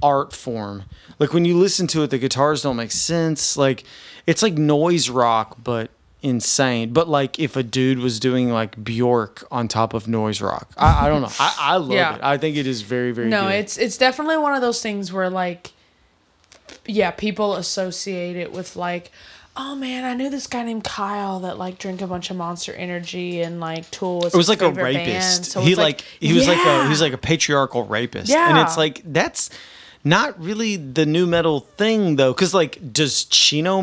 [0.02, 0.84] art form.
[1.18, 3.56] Like when you listen to it the guitars don't make sense.
[3.56, 3.84] Like
[4.26, 5.90] it's like noise rock but
[6.22, 6.92] insane.
[6.92, 11.06] But like if a dude was doing like bjork on top of noise rock i,
[11.06, 11.30] I don't know.
[11.38, 12.14] I, I love Yeah.
[12.16, 12.20] it.
[12.22, 13.54] I think it is very very No, good.
[13.54, 15.72] it's it's definitely one of those things where like
[16.86, 19.10] yeah, people associate it with like
[19.56, 22.72] oh man, I knew this guy named Kyle that like drank a bunch of Monster
[22.72, 25.42] Energy and like Tool was It was like a rapist.
[25.42, 25.46] band.
[25.46, 28.28] So he it's like, he was like a he was like a patriarchal rapist.
[28.30, 28.48] Yeah.
[28.48, 29.50] And it's like that's
[30.02, 33.78] not really the nu metal thing though cuz like does Chino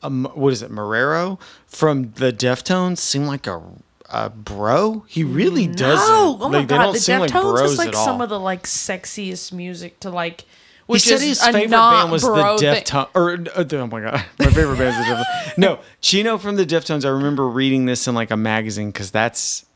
[0.00, 0.70] um, what is it?
[0.70, 3.60] Moreno from the Deftones seem like a
[4.10, 5.04] a bro?
[5.06, 6.06] He really doesn't.
[6.08, 8.20] Oh, oh my like they god, don't the seem like Deftones bros is like some
[8.20, 10.44] of the like sexiest music to like.
[10.88, 12.28] He Which said is his favorite band was the.
[12.30, 13.08] Deftones.
[13.14, 15.52] Or uh, oh my god, my favorite band is the Deftones.
[15.58, 17.04] No, Chino from the Deftones.
[17.04, 19.66] I remember reading this in like a magazine because that's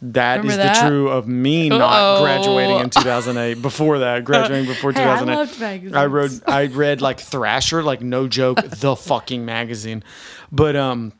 [0.00, 0.88] that is Remember the that?
[0.88, 2.22] true of me not Uh-oh.
[2.22, 3.60] graduating in 2008.
[3.62, 5.36] Before that, graduating before Hey, I 2008.
[5.36, 5.94] loved magazines.
[5.96, 10.02] I read I read like Thrasher, like no joke, the fucking magazine.
[10.50, 11.12] But um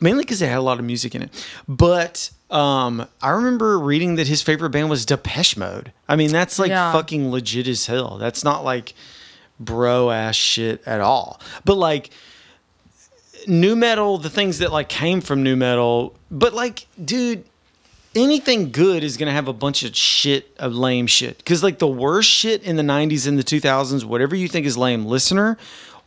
[0.00, 1.46] mainly because it had a lot of music in it.
[1.68, 5.92] But um I remember reading that his favorite band was Depeche Mode.
[6.08, 6.92] I mean, that's like Yeah.
[6.92, 8.18] fucking legit as hell.
[8.18, 8.94] That's not like
[9.58, 11.40] bro ass shit at all.
[11.64, 12.10] But like
[13.46, 17.44] nu metal, the things that like came from nu metal, but like, dude,
[18.14, 21.44] anything good is gonna have a bunch of shit of lame shit.
[21.44, 24.76] Cause like the worst shit in the '90s and the 2000s, whatever you think is
[24.76, 25.58] lame, listener,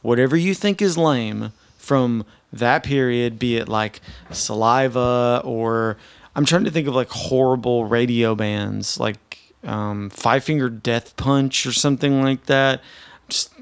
[0.01, 1.51] whatever you think is lame
[1.87, 5.97] from that period, be it like Saliva or
[6.35, 9.17] I'm trying to think of like horrible radio bands like
[9.63, 12.81] um, Five Finger Death Punch or something like that.
[13.29, 13.53] Just,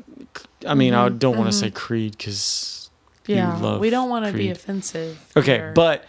[0.67, 2.89] I mean, I don't want to say Creed because
[3.27, 5.19] Yeah, love we don't want to be offensive.
[5.37, 6.05] Okay, but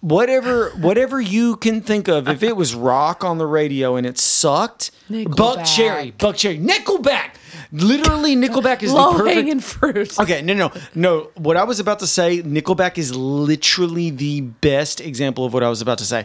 [0.00, 4.18] whatever whatever you can think of, if it was rock on the radio and it
[4.18, 7.30] sucked, Buckcherry, Buck Cherry, Nickelback.
[7.74, 9.34] Literally, Nickelback is the low perfect.
[9.34, 10.18] hanging fruit.
[10.20, 11.30] Okay, no, no, no.
[11.34, 15.68] What I was about to say, Nickelback is literally the best example of what I
[15.68, 16.24] was about to say.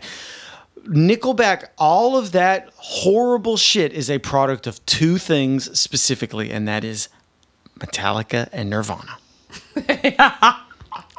[0.87, 6.83] Nickelback, all of that horrible shit is a product of two things specifically, and that
[6.83, 7.09] is
[7.79, 9.17] Metallica and Nirvana.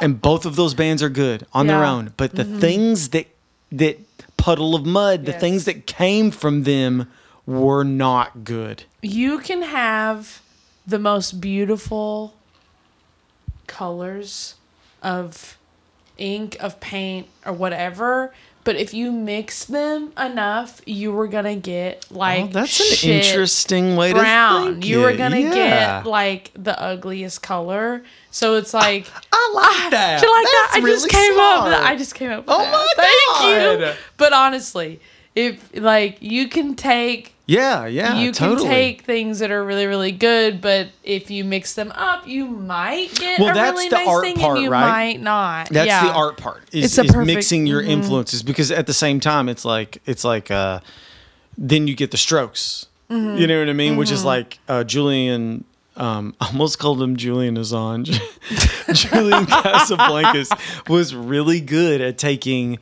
[0.01, 1.91] and both of those bands are good on their Yeah.
[1.91, 2.61] own, but the mm-hmm.
[2.61, 3.27] things that
[3.73, 3.99] that
[4.37, 5.41] Puddle of Mudd, the Yes.
[5.41, 7.09] things that came from them
[7.51, 8.85] were not good.
[9.03, 10.41] You can have
[10.87, 12.35] the most beautiful
[13.67, 14.55] colors
[15.03, 15.57] of
[16.19, 18.33] ink, of paint, or whatever.
[18.63, 23.11] But if you mix them enough, you were gonna get oh, like Oh, that's an
[23.11, 24.73] interesting way to brown.
[24.75, 26.03] think You were gonna Yeah.
[26.03, 28.03] get like the ugliest color.
[28.31, 30.21] So it's like I like ah, that.
[30.21, 30.69] Do you like that?
[30.75, 31.83] That's I just really came up.
[31.91, 32.41] I just came up.
[32.41, 32.71] With Oh that.
[32.71, 33.79] my Thank God.
[33.81, 34.03] Thank you.
[34.19, 35.01] But honestly,
[35.35, 38.63] if like you can take Yeah, yeah, you totally.
[38.63, 42.47] can take things that are really really good, but if you mix them up, you
[42.47, 44.89] might get Well, a that's really the nice art thing, part, and you right?
[44.89, 45.69] might not.
[45.69, 46.05] That's yeah.
[46.07, 46.63] the art part.
[46.71, 47.27] Is, It's a is perfect- mm-hmm.
[47.35, 50.79] mixing your influences because at the same time it's like it's like uh
[51.59, 52.87] then you get the strokes.
[53.11, 53.39] Mm-hmm.
[53.39, 53.97] You know what I mean?
[53.97, 55.65] Which is like uh Julian
[55.97, 58.07] um almost called him Julian Assange.
[58.95, 62.79] Julian Casablancas was really good at taking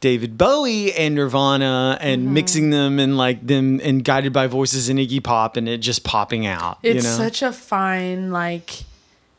[0.00, 2.34] David Bowie and Nirvana and Mm-hmm.
[2.34, 6.04] mixing them and like them and guided by voices and Iggy Pop and it just
[6.04, 6.78] popping out.
[6.82, 7.16] It's you know?
[7.16, 8.84] such a fine like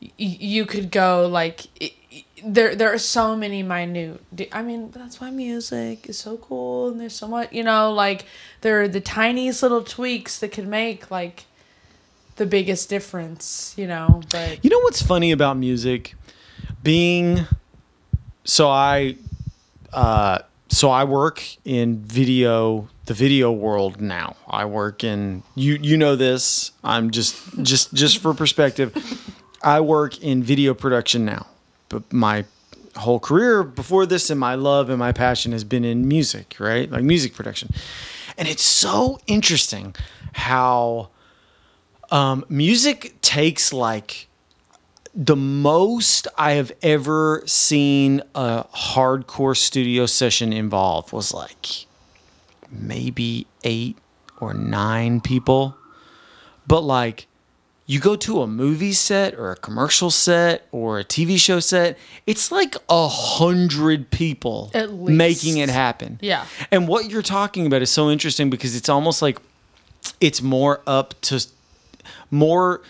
[0.00, 4.20] y- you could go like i i- there there are so many minute
[4.52, 8.24] I mean that's why music is so cool and there's so much you know like
[8.62, 11.44] there are the tiniest little tweaks that could make like
[12.36, 16.14] the biggest difference you know but You know what's funny about music?
[16.82, 17.46] Being
[18.44, 19.16] so I
[19.92, 20.38] uh
[20.72, 24.36] so I work in video the video world now.
[24.48, 26.72] I work in you you know this.
[26.82, 28.90] I'm just just just for perspective.
[29.62, 31.46] I work in video production now.
[31.90, 32.46] But my
[32.96, 36.90] whole career before this and my love and my passion has been in music, right?
[36.90, 37.68] Like music production.
[38.38, 39.94] And it's so interesting
[40.32, 41.10] how
[42.10, 44.26] um, music takes like
[45.14, 51.86] the most I have ever seen a hardcore studio session involve was like
[52.70, 53.96] maybe eight
[54.40, 55.76] or nine people.
[56.66, 57.26] But like
[57.84, 61.98] you go to a movie set or a commercial set or a TV show set,
[62.26, 65.16] it's like a hundred people At least.
[65.18, 66.18] making it happen.
[66.22, 66.46] Yeah.
[66.70, 69.38] And what you're talking about is so interesting because it's almost like
[70.20, 71.44] it's more up to
[72.30, 72.80] more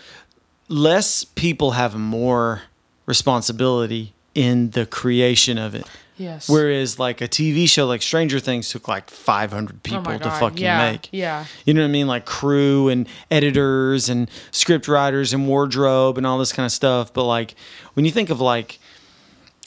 [0.67, 2.63] less people have more
[3.05, 5.85] responsibility in the creation of it.
[6.17, 10.17] yes Whereas like a TV show like Stranger Things took like 500 Oh people my
[10.17, 11.09] to fucking yeah, make.
[11.11, 12.07] yeah You know what I mean?
[12.07, 17.13] Like crew and editors and script writers and wardrobe and all this kind of stuff.
[17.13, 17.55] But like
[17.93, 18.79] when you think of like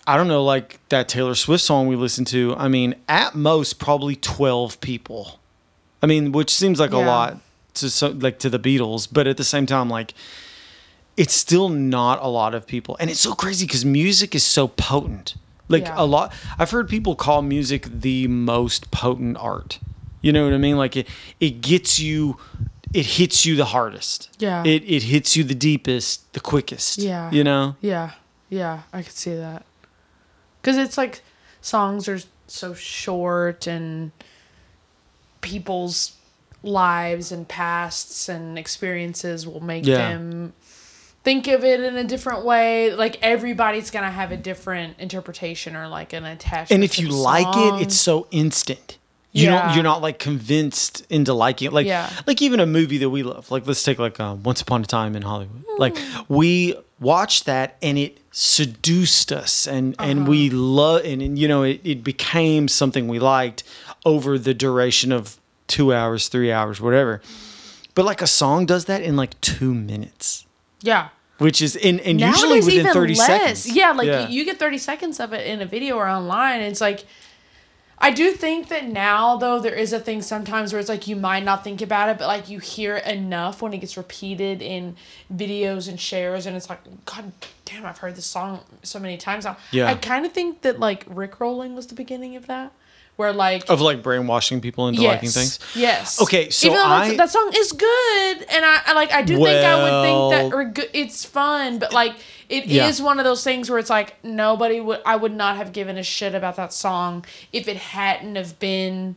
[0.08, 3.80] I don't know, like that Taylor Swift song we listened to, I mean, at most
[3.80, 5.40] probably 12 people.
[6.00, 7.38] I mean, which seems like a lot
[7.74, 10.14] to so, like to the Beatles, but at the same time like
[11.16, 12.96] it's still not a lot of people.
[13.00, 15.34] And it's so crazy cuz music is so potent.
[15.68, 15.94] Like Yeah.
[15.96, 19.78] a lot I've heard people call music the most potent art.
[20.22, 20.76] You know what I mean?
[20.76, 21.08] Like it
[21.40, 22.36] it gets you
[22.92, 24.28] it hits you the hardest.
[24.38, 24.62] Yeah.
[24.64, 26.98] It it hits you the deepest, the quickest.
[26.98, 27.30] Yeah.
[27.30, 27.76] You know?
[27.80, 28.10] Yeah,
[28.48, 29.64] yeah, I could see that.
[30.62, 31.22] Cause it's like
[31.60, 34.12] songs are so short and
[35.40, 36.12] people's
[36.62, 39.96] lives and pasts and experiences will make Yeah.
[40.10, 40.52] them
[41.26, 42.94] think of it in a different way.
[42.94, 46.70] Like everybody's gonna have a different interpretation or like an attachment.
[46.70, 47.78] And if you like song.
[47.78, 48.98] it, it's so instant.
[49.32, 49.50] You Yeah.
[49.66, 51.72] don't you're not like convinced into liking it.
[51.72, 52.08] Like Yeah.
[52.28, 53.50] like even a movie that we love.
[53.50, 55.64] Like let's take like um, Once Upon a Time in Hollywood.
[55.78, 55.96] Like
[56.28, 60.56] we watched that and it seduced us and and we Uh-huh.
[60.56, 63.64] love and, and you know it, it became something we liked
[64.04, 67.20] over the duration of two hours, three hours, whatever.
[67.96, 70.46] but like a song does that in like two minutes,
[70.82, 71.08] Yeah.
[71.38, 73.26] Which is in and usually Nowadays, within even thirty less.
[73.26, 73.76] seconds.
[73.76, 76.60] Yeah, like You, you get 30 seconds of it in a video or online.
[76.60, 77.04] And it's like,
[77.98, 81.16] I do think that now, though, there is a thing sometimes where it's like you
[81.16, 84.60] might not think about it, but like you hear it enough when it gets repeated
[84.60, 84.96] in
[85.34, 86.44] videos and shares.
[86.46, 87.32] And it's like, God
[87.64, 89.56] damn, I've heard this song so many times now.
[89.72, 89.86] Yeah.
[89.88, 92.72] I kind of think that like Rick rolling was the beginning of that,
[93.16, 93.68] where like.
[93.68, 95.58] of like brainwashing people into liking things.
[95.74, 96.20] Yes.
[96.22, 99.36] Okay, so even though I- that song is good, and I, I like I do
[99.36, 100.02] think I would
[100.40, 102.14] think that or it's fun, but like
[102.48, 103.04] it is Yeah.
[103.04, 106.02] one of those things where it's like nobody would I would not have given a
[106.02, 109.16] shit about that song if it hadn't have been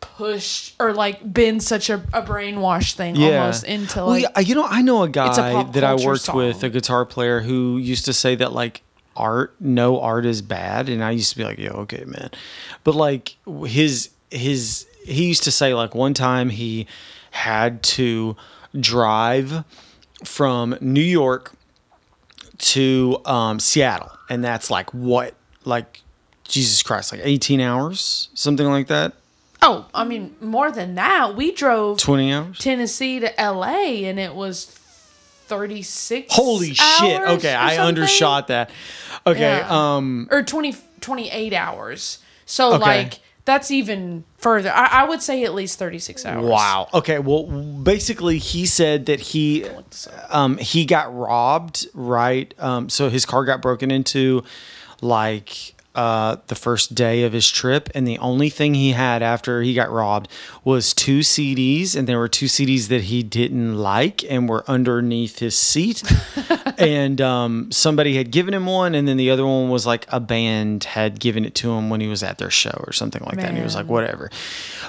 [0.00, 4.64] pushed or like been such a, a brainwash thing almost into Well, yeah, you know,
[4.68, 8.12] I know a guy pop that I worked with, a guitar player who used to
[8.12, 8.82] say that like
[9.16, 12.30] art, no art is bad, and I used to be like, yeah, okay, man,
[12.82, 13.36] but like
[13.66, 16.86] his his he used to say like one time he
[17.30, 18.36] had to
[18.78, 19.64] drive
[20.24, 21.52] from New York
[22.58, 25.34] to um, Seattle, and that's like what
[25.64, 26.00] like
[26.44, 29.14] Jesus Christ, like eighteen hours, something like that,
[29.62, 31.36] oh I mean more than that.
[31.36, 32.58] We drove twenty hours.
[32.58, 34.04] Tennessee to L.A.
[34.04, 34.66] and it was
[35.56, 37.20] thirty six Holy shit!
[37.22, 38.70] Okay, I undershot that.
[39.26, 39.66] Okay, Yeah.
[39.96, 42.18] um, or 20, 28 hours.
[42.46, 42.78] So Okay.
[42.78, 44.70] like that's even further.
[44.70, 46.44] I, I would say at least thirty six hours.
[46.44, 46.88] wow.
[46.94, 49.66] Okay, well, basically, he said that he,
[50.30, 51.86] um, he got robbed.
[51.94, 52.52] Right.
[52.58, 54.44] Um, so his car got broken into,
[55.02, 55.73] like.
[55.94, 59.74] Uh, the first day of his trip, and the only thing he had after he
[59.74, 60.28] got robbed
[60.64, 65.38] was two CDs, and there were two CDs that he didn't like and were underneath
[65.38, 66.02] his seat.
[66.78, 70.18] and um, somebody had given him one, and then the other one was like a
[70.18, 73.36] band had given it to him when he was at their show or something like
[73.36, 73.50] that.
[73.50, 74.30] And he was like, whatever.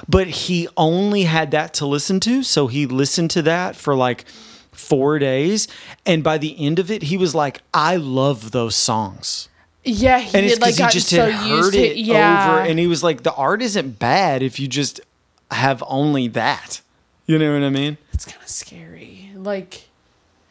[0.08, 4.24] But he only had that to listen to, so he listened to that for like
[4.72, 5.68] four days,
[6.04, 9.48] and by the end of it, he was like, I love those songs.
[9.88, 12.50] Yeah, he And it's had like he just so had used heard to it yeah.
[12.54, 15.00] over, and he was like, the art isn't bad if you just
[15.52, 16.80] have only that.
[17.26, 17.96] You know what I mean?
[18.12, 19.30] it's kind of scary.
[19.36, 19.84] Like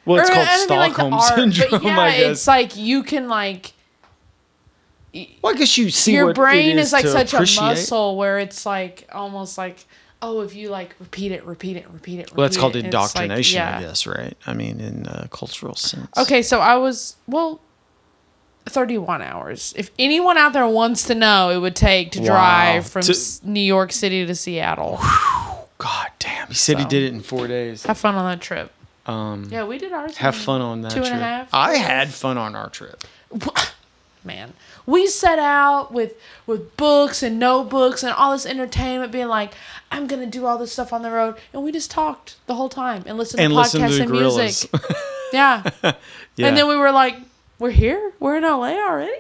[0.06, 2.12] Well, it's or, uh, called I don't mean, like, Stockholm art, but syndrome, yeah, I
[2.18, 2.32] guess.
[2.32, 3.74] it's like you can like
[5.42, 7.64] well, I guess you see your brain is, like such appreciate.
[7.64, 9.86] a muscle where it's like almost like
[10.22, 12.94] oh if you like repeat it repeat it repeat it Well, that's called it, it's
[12.94, 13.78] like- indoctrination, yeah.
[13.78, 14.38] I guess, right?
[14.46, 16.10] I mean, in a cultural sense.
[16.18, 17.62] Okay, so I was well,
[18.68, 19.74] thirty-one hours.
[19.78, 22.26] If anyone out there wants to know, it would take to Wow.
[22.26, 25.00] drive from To- S- New York City to Seattle.
[25.78, 27.84] God damn, he said he did it in four days.
[27.86, 28.72] Have fun on that trip.
[29.06, 30.18] Um, Yeah, we did ours.
[30.18, 31.22] have fun on that two and a trip.
[31.22, 33.04] half, I had fun on our trip.
[34.24, 34.54] man.
[34.88, 36.14] We set out with
[36.48, 39.54] with books and notebooks and all this entertainment, being like,
[39.92, 42.70] "I'm gonna do all this stuff on the road," and we just talked the whole
[42.70, 44.70] time and listened And to podcasts and music.
[45.34, 45.64] yeah.
[45.84, 46.48] Yeah.
[46.48, 47.16] and then we were like,
[47.60, 48.14] "We're here.
[48.20, 49.12] We're in LA already."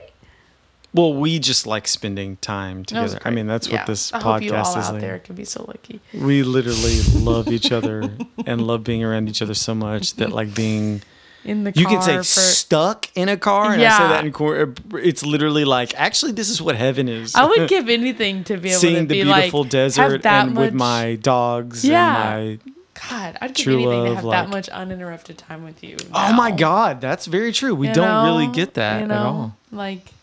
[0.93, 3.19] well, we just like spending time together.
[3.25, 3.79] I mean, that's Yeah.
[3.79, 5.01] what this I hope you all podcast is out like.
[5.01, 5.99] there can be so lucky.
[6.13, 8.09] We literally love each other
[8.45, 11.01] and love being around each other so much that like being
[11.43, 11.81] in the car.
[11.81, 14.73] you can say for stuck in a car and I say that in cor- er,
[14.93, 17.35] it's literally like actually this is what heaven is.
[17.35, 20.53] I would give anything to be able seeing to the be beautiful like desert and
[20.53, 22.37] much, with my dogs Yeah.
[22.37, 22.71] and my
[23.09, 25.97] God, I'd give true anything to have like- that much uninterrupted time with you.
[26.13, 27.75] Oh my god, that's very true.
[27.75, 29.13] We you don't really get that You know?
[29.15, 29.57] at all.
[29.71, 30.13] Like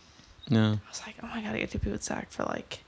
[0.49, 0.73] No.
[0.85, 2.81] I was like, oh my god, I get to be with Zach for like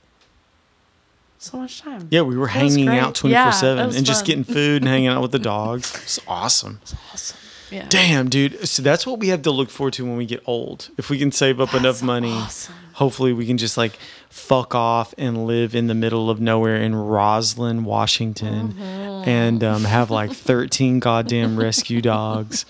[1.37, 2.07] so much time.
[2.09, 2.99] Yeah, we were That was hanging great.
[2.99, 4.25] out Yeah, 24 7 that was and just fun.
[4.27, 5.93] getting food and hanging out with the dogs.
[6.03, 6.79] It's awesome.
[6.81, 7.37] It's awesome.
[7.71, 7.85] Yeah.
[7.89, 8.67] Damn, dude.
[8.67, 10.89] So that's what we have to look forward to when we get old.
[10.97, 12.75] If we can save up enough money, awesome.
[12.95, 13.97] Hopefully we can just like
[14.29, 19.29] fuck off and live in the middle of nowhere in Roslyn, Washington, Mm-hmm.
[19.29, 22.65] and um, have like 13 goddamn rescue dogs.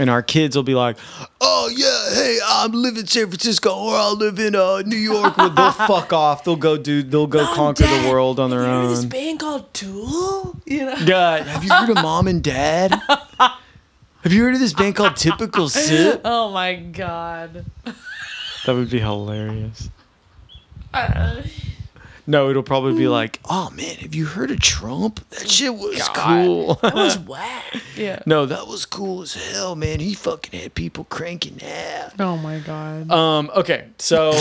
[0.00, 0.96] And our kids will be like,
[1.40, 5.36] "Oh yeah, hey, I'm living in San Francisco, or I'll live in uh, New York."
[5.36, 6.44] Well, they'll fuck off.
[6.44, 7.02] They'll go do.
[7.02, 9.74] They'll go conquer Dad, the world on their have you heard of this band called
[9.74, 10.56] Tool?
[10.66, 11.04] You know.
[11.04, 12.94] God, have you heard of Mom and Dad?
[14.24, 16.20] Have you heard of this band called Typical Sip?
[16.24, 17.64] Oh my god.
[18.66, 19.88] That would be hilarious.
[20.92, 21.42] Uh,
[22.26, 25.26] No, it'll probably be like, oh man, have you heard of Trump?
[25.30, 26.14] That shit was God.
[26.44, 26.74] cool.
[26.82, 27.82] that was whack.
[27.96, 28.22] Yeah.
[28.26, 30.00] no, that was cool as hell, man.
[30.00, 32.20] He fucking had people cranking out.
[32.20, 33.10] Oh my god.
[33.10, 34.32] Um, okay, so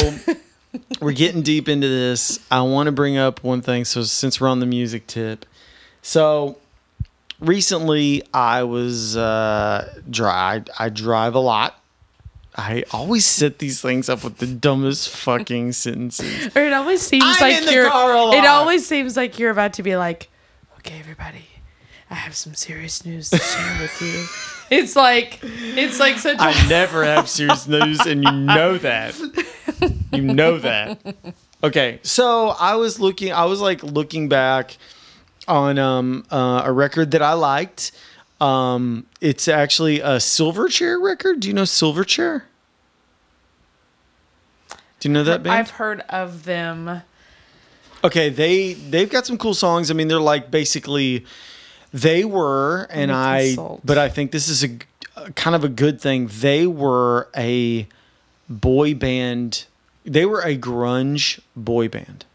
[1.01, 2.45] we're getting deep into this.
[2.51, 3.85] I want to bring up one thing.
[3.85, 5.45] So since we're on the music tip,
[6.01, 6.57] so
[7.39, 10.63] recently I was uh dry.
[10.77, 11.81] I drive a lot.
[12.57, 16.55] I always set these things up with the dumbest fucking sentences.
[16.55, 17.87] Or it always seems I'm like you're.
[17.87, 18.31] a.
[18.31, 20.29] It always seems like you're about to be like,
[20.79, 21.45] okay, everybody,
[22.09, 24.25] I have some serious news to share with you.
[24.69, 29.17] It's like it's like such a I never have serious news, and you know that.
[30.11, 30.99] You know that.
[31.63, 33.31] Okay, so I was looking.
[33.31, 34.75] I was like looking back
[35.47, 37.93] on um, uh, a record that I liked.
[38.41, 41.39] Um, it's actually a Silverchair record.
[41.39, 42.43] Do you know Silverchair?
[44.99, 45.55] Do you know that band?
[45.55, 47.01] I've heard of them.
[48.03, 49.91] Okay, they they've got some cool songs.
[49.91, 51.25] I mean, they're like basically
[51.93, 53.47] they were, and I.
[53.47, 53.81] consult.
[53.85, 54.77] But I think this is a,
[55.15, 56.29] a kind of a good thing.
[56.39, 57.87] They were a
[58.49, 59.65] boy band.
[60.05, 62.25] They were a grunge boy band.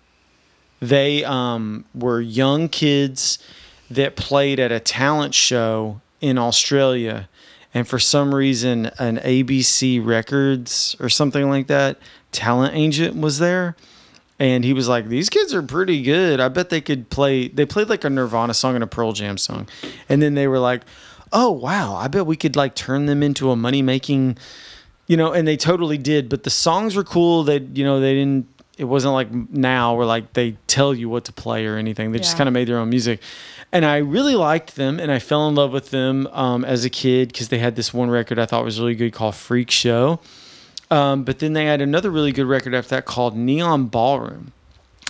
[0.81, 3.39] They um, were young kids
[3.91, 7.29] that played at a talent show in Australia,
[7.75, 11.99] and for some reason, an ABC Records or something like that
[12.31, 13.77] talent agent was there
[14.43, 16.41] and he was like, "These kids are pretty good.
[16.41, 19.39] I bet they could play." They played like a Nirvana song and a Pearl Jam
[19.39, 19.68] song,
[20.09, 20.83] and then they were like,
[21.33, 24.37] "Oh wow, I bet we could like turn them into a money making."
[25.07, 26.29] You know, and they totally did.
[26.29, 27.45] But the songs were cool.
[27.45, 28.49] They, you know, they didn't.
[28.83, 32.11] It wasn't like now where like they tell you what to play or anything.
[32.11, 33.20] They just kind of made their own music,
[33.70, 34.99] and I really liked them.
[34.99, 37.95] And I fell in love with them um, as a kid because they had this
[37.95, 40.18] one record I thought was really good called "Freak Show."
[40.91, 44.53] Um, but then they had another really good record after that called Neon Ballroom.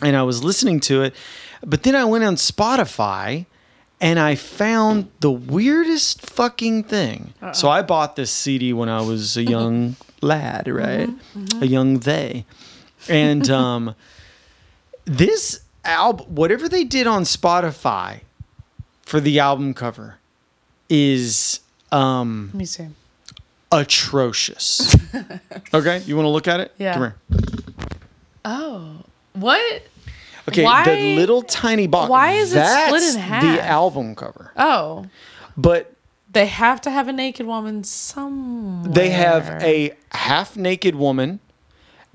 [0.03, 1.15] And I was listening to it.
[1.65, 3.47] But then I went on Spotify
[4.01, 7.35] and I found the weirdest fucking thing.
[7.53, 11.09] So I bought this CD when I was a young lad, right?
[11.63, 12.45] A young they.
[13.09, 13.95] And um,
[15.05, 18.21] this album, whatever they did on Spotify
[19.03, 20.17] for the album cover,
[20.89, 22.87] is um, Let me see.
[23.71, 24.95] atrocious.
[25.75, 26.73] okay, you want to look at it?
[26.79, 26.93] Yeah.
[26.95, 27.17] Come here.
[28.45, 28.97] Oh,
[29.35, 29.83] what?
[30.49, 32.11] Okay, Why- the little tiny box.
[32.11, 33.43] why is it split in half?
[33.43, 35.07] The album cover, Oh,
[35.57, 35.93] but
[36.33, 38.93] they have to have a naked woman somewhere.
[38.93, 41.39] they have a half naked woman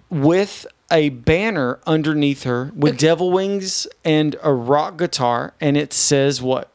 [0.10, 6.42] with a banner underneath her with devil wings and a rock guitar, and it says
[6.42, 6.70] what?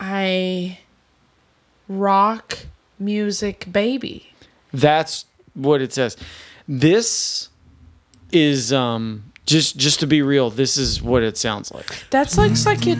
[0.00, 0.78] I
[1.88, 2.66] rock
[2.98, 4.32] music baby.
[4.72, 6.16] That's what it says.
[6.66, 7.48] This
[8.32, 10.50] is um just just to be real.
[10.50, 12.10] This is what it sounds like.
[12.10, 12.98] That looks like it.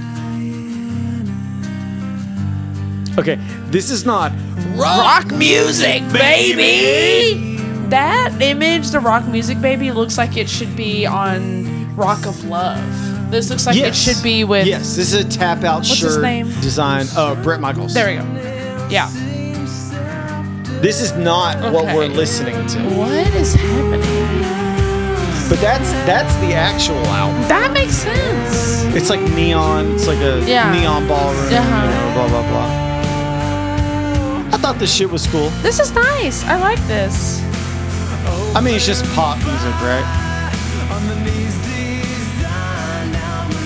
[3.16, 3.38] Okay,
[3.70, 4.32] this is not
[4.76, 7.53] Rock music baby.
[7.90, 13.30] That image, the rock music baby, looks like it should be on Rock of Love.
[13.30, 14.66] This looks like it should be with.
[14.66, 16.46] Yes, this is a tap out What's shirt his name?
[16.60, 17.06] design.
[17.16, 17.92] Oh, Bret Michaels.
[17.94, 18.88] There we go.
[18.88, 19.08] Yeah.
[20.80, 22.78] This is not what we're listening to.
[22.96, 24.42] What is happening?
[25.48, 27.40] But that's that's the actual album.
[27.48, 28.84] That makes sense.
[28.94, 29.92] It's like neon.
[29.94, 30.72] It's like a Yeah.
[30.72, 31.50] neon ballroom.
[31.50, 31.86] You Uh-huh.
[31.86, 32.84] know, blah blah blah.
[34.54, 35.50] I thought this shit was cool.
[35.62, 36.44] This is nice.
[36.44, 37.40] I like this.
[38.26, 40.20] I mean, it's just pop music, right?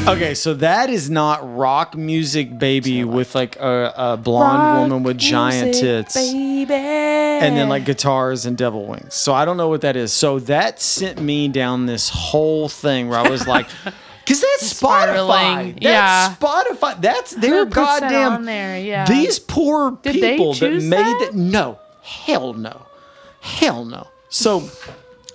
[0.09, 5.03] Okay, so that is not rock music, baby, with like a, a blonde Rock woman
[5.03, 6.15] with giant music, tits.
[6.15, 6.73] baby.
[6.73, 9.13] and then like guitars and devil wings.
[9.13, 10.11] So I don't know what that is.
[10.11, 13.67] So that sent me down this whole thing where I was like,
[14.25, 14.73] because that's.
[14.81, 15.77] Spotify.
[15.79, 16.35] Yeah.
[16.41, 17.01] That's Spotify.
[17.03, 18.33] That's their Who puts that goddamn.
[18.33, 18.79] on there?
[18.79, 19.05] Yeah.
[19.05, 21.33] These poor Did people that made that?
[21.33, 21.35] that.
[21.35, 22.87] No, hell no,
[23.41, 24.07] hell no.
[24.29, 24.69] So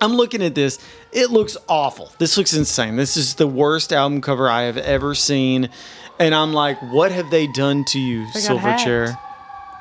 [0.02, 0.80] I'm looking at this.
[1.12, 2.12] It looks awful.
[2.18, 2.96] This looks insane.
[2.96, 5.70] This is the worst album cover I have ever seen.
[6.20, 9.18] And I'm like, what have they done to you, They got Silverchair?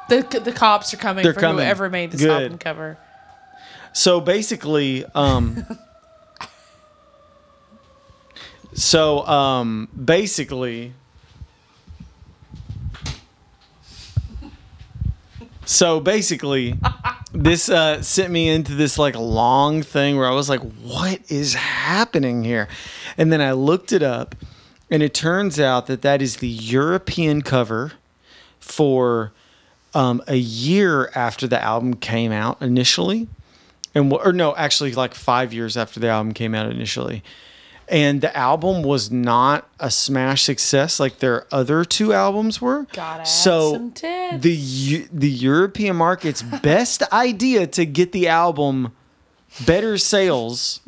[0.08, 1.64] The, the cops are coming They're for coming.
[1.64, 2.42] whoever made this Good.
[2.42, 2.98] album cover.
[3.92, 5.64] So basically, um,
[8.74, 10.94] so um, basically,
[15.66, 16.78] so basically,
[17.32, 21.54] this uh, sent me into this like long thing where I was like, "What is
[21.54, 22.68] happening here?"
[23.16, 24.34] And then I looked it up,
[24.90, 27.92] and it turns out that that is the European cover
[28.60, 29.32] for
[29.94, 33.28] um, a year after the album came out initially
[33.94, 37.22] and or no, actually like five years after the album came out initially.
[37.92, 42.86] And the album was not a smash success like their other two albums were.
[42.92, 44.42] Gotta so some tits.
[44.42, 48.92] the the European market's best idea to get the album
[49.66, 50.80] better sales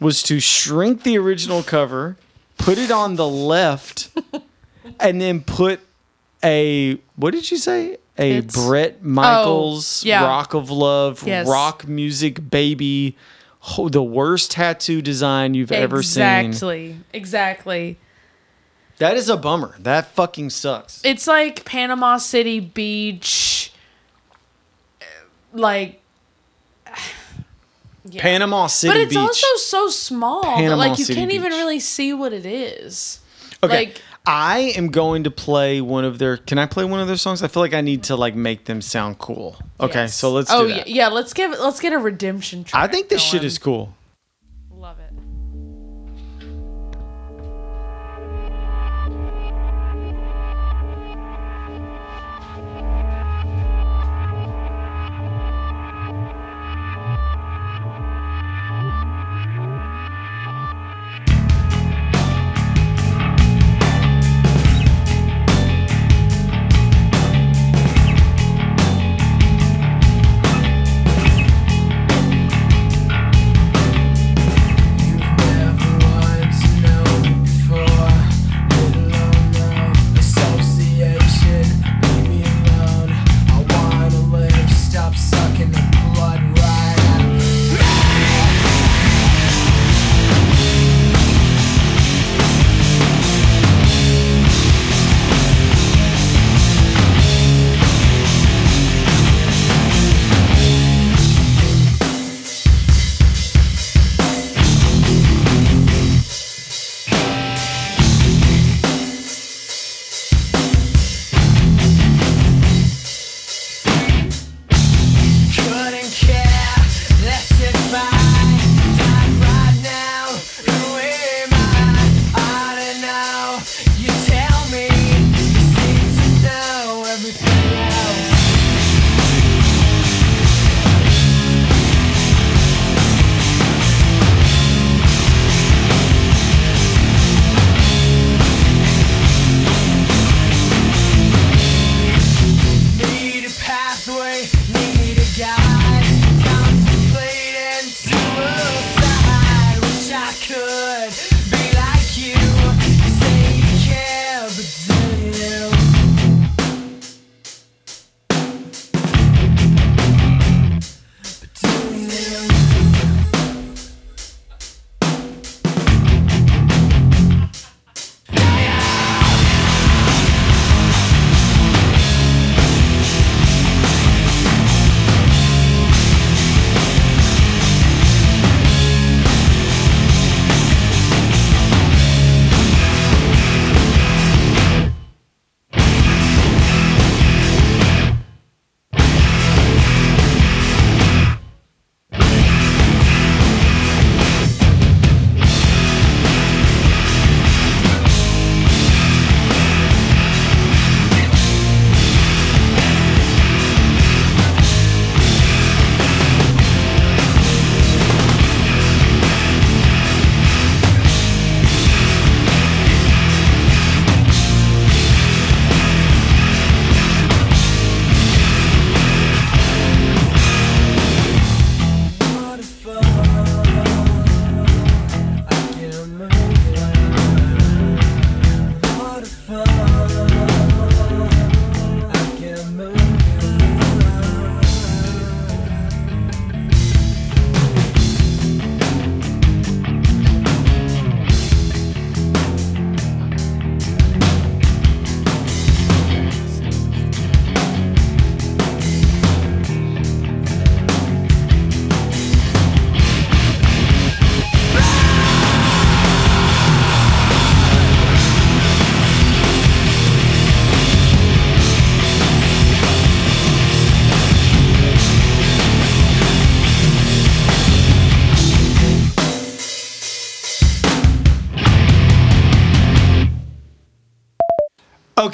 [0.00, 2.16] was to shrink the original cover,
[2.58, 4.10] put it on the left,
[5.00, 5.78] and then put
[6.42, 7.98] a what did you say?
[8.18, 10.24] A It's- Bret Michaels oh, yeah.
[10.24, 11.48] Rock of Love Yes.
[11.48, 13.16] rock music baby,
[13.64, 16.22] ho- the worst tattoo design you've ever seen.
[16.46, 16.96] Exactly.
[17.12, 17.98] Exactly.
[18.98, 19.74] That is a bummer.
[19.80, 21.00] That fucking sucks.
[21.04, 23.72] It's like Panama City Beach,
[25.00, 25.04] uh,
[25.52, 26.00] like.
[28.06, 28.20] Yeah.
[28.20, 29.18] Panama City But it's Beach.
[29.18, 33.20] also so small that Panama like you City can't even really see what it is.
[33.62, 33.74] okay.
[33.86, 36.38] Like I am going to play one of their.
[36.38, 37.42] Can I play one of their songs?
[37.42, 39.56] I feel like I need to like make them sound cool.
[39.78, 40.14] Okay, yes.
[40.14, 40.88] so let's Oh do that.
[40.88, 41.08] yeah, yeah.
[41.08, 42.82] Let's give let's get a redemption track.
[42.82, 43.46] I think this shit going.
[43.46, 43.94] is cool.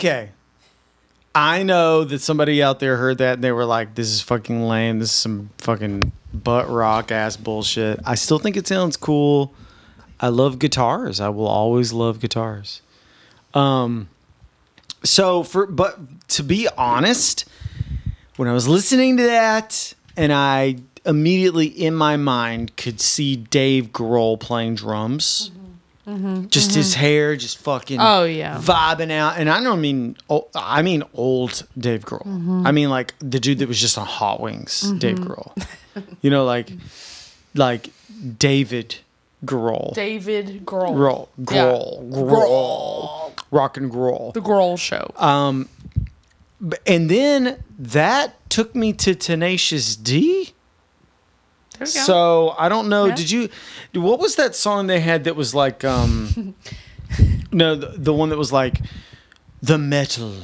[0.00, 0.30] Okay.
[1.34, 4.62] I know that somebody out there heard that and they were like, this is fucking
[4.62, 4.98] lame.
[4.98, 8.00] This is some fucking butt rock ass bullshit.
[8.06, 9.52] I still think it sounds cool.
[10.18, 11.20] I love guitars.
[11.20, 12.80] I will always love guitars.
[13.52, 14.08] Um
[15.04, 15.98] so for but
[16.28, 17.46] to be honest,
[18.36, 23.88] when I was listening to that and I immediately in my mind could see Dave
[23.88, 25.50] Grohl playing drums.
[26.48, 28.58] Just his hair, just fucking Oh, yeah.
[28.58, 29.38] vibing out.
[29.38, 32.26] And I don't mean, oh, I mean old Dave Grohl.
[32.26, 32.66] Mm-hmm.
[32.66, 35.52] I mean like the dude that was just on Hot Wings, Dave Grohl.
[36.22, 36.70] You know, like
[37.54, 37.90] like
[38.38, 38.96] David
[39.44, 39.94] Grohl.
[39.94, 40.94] David Grohl.
[40.94, 41.28] Grohl.
[41.38, 41.54] Yeah.
[41.64, 42.12] Grohl.
[42.12, 43.32] Grohl.
[43.50, 44.32] rock and Grohl.
[44.34, 45.10] The Grohl Show.
[45.16, 45.68] Um,
[46.86, 50.52] And then that took me to Tenacious D.
[51.80, 52.00] there we go.
[52.04, 53.06] So I don't know.
[53.06, 53.14] Yeah.
[53.14, 53.48] Did you?
[53.94, 55.82] What was that song they had that was like?
[55.84, 56.54] um
[57.52, 58.80] No, the, the one that was like
[59.62, 60.34] the metal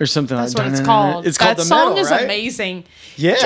[0.00, 0.36] or something.
[0.36, 1.26] That's like what it's called.
[1.26, 2.24] It's called that the song metal, is right?
[2.24, 2.84] amazing.
[3.16, 3.36] Yeah.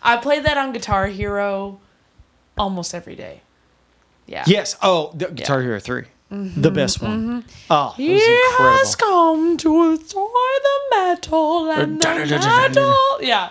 [0.00, 1.80] I play that on Guitar Hero
[2.56, 3.40] almost every day.
[4.26, 4.44] Yeah.
[4.46, 4.76] Yes.
[4.82, 7.44] Oh, the Guitar Hero 3 Mm-hmm, the best one.
[7.70, 10.26] Oh, it He was has come to destroy
[10.62, 12.08] the metal and the
[12.38, 12.96] metal.
[13.22, 13.50] Yeah.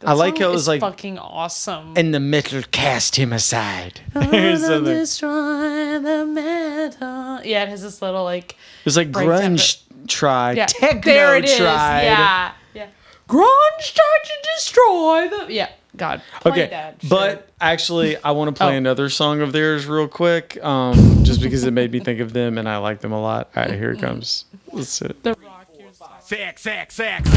[0.00, 1.94] That I like how it was like- fucking awesome.
[1.96, 4.00] And the metal cast him aside.
[4.14, 4.92] or Gonna something.
[4.92, 7.40] It destroy the metal.
[7.44, 10.66] Yeah, it has this little like It was like grunge tried, yeah.
[10.66, 11.56] techno there it is.
[11.56, 12.02] tried.
[12.04, 12.86] Yeah, yeah.
[13.28, 15.68] Grunge tried to destroy the yeah.
[15.96, 16.22] God.
[16.40, 18.78] Play Okay, that but actually, I want to play Oh.
[18.78, 22.58] another song of theirs real quick, um, just because it made me think of them
[22.58, 23.50] and I like them a lot.
[23.56, 24.44] All right, here it comes.
[24.72, 25.08] Let's see.
[25.22, 25.66] the rock.
[26.20, 27.30] Sex, sex, sex.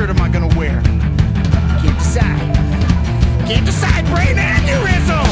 [0.00, 0.80] What t-shirt am I gonna wear?
[1.82, 2.56] Can't decide.
[3.46, 5.26] Can't decide, brain aneurysm!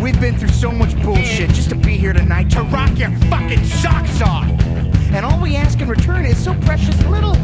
[0.00, 3.64] We've been through so much bullshit just to be here tonight to rock your fucking
[3.64, 4.48] socks off.
[5.12, 7.36] And all we ask in return is so precious little.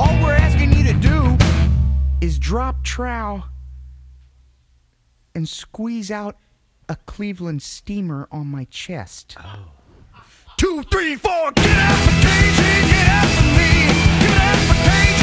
[0.00, 1.38] All we're asking you to do
[2.20, 3.44] is drop trow
[5.36, 6.36] and squeeze out
[6.88, 9.36] a Cleveland steamer on my chest.
[9.38, 9.73] Oh.
[10.64, 13.84] Two, three, four, get up for KG, get up for me.
[14.24, 15.13] Get up for KG,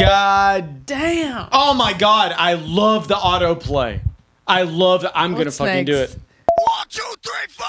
[0.00, 0.86] God.
[0.86, 1.48] Damn.
[1.52, 2.32] Oh my God.
[2.36, 4.00] I love the autoplay.
[4.46, 5.12] I love that.
[5.14, 6.14] I'm going to What's fucking do next?
[6.14, 6.20] it.
[6.58, 7.66] One, two, three, four.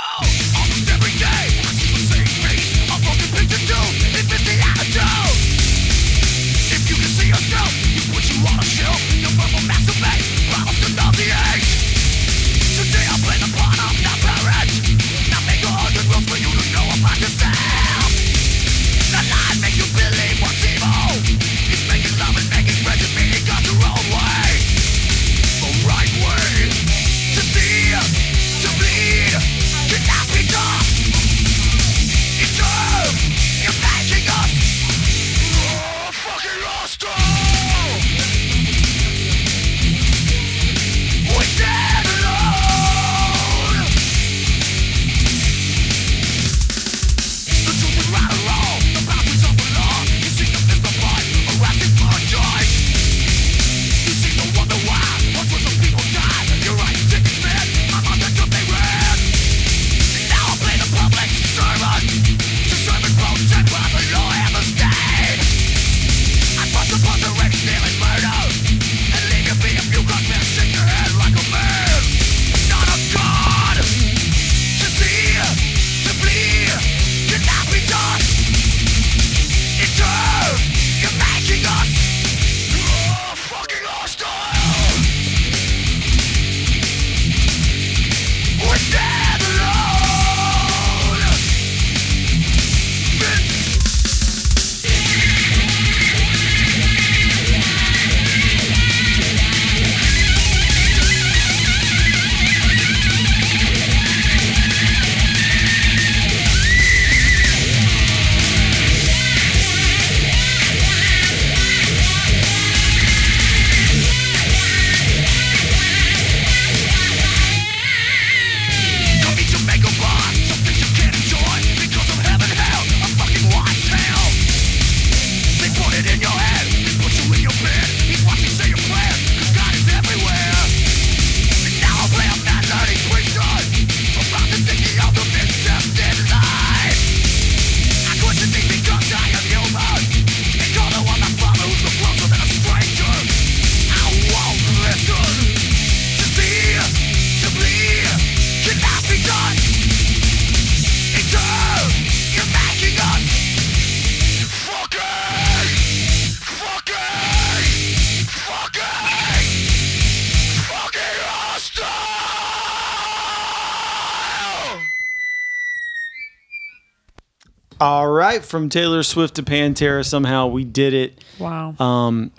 [168.32, 171.24] Right, from Taylor Swift to Pantera, somehow we did it.
[171.40, 171.76] Wow.
[171.80, 172.32] Um,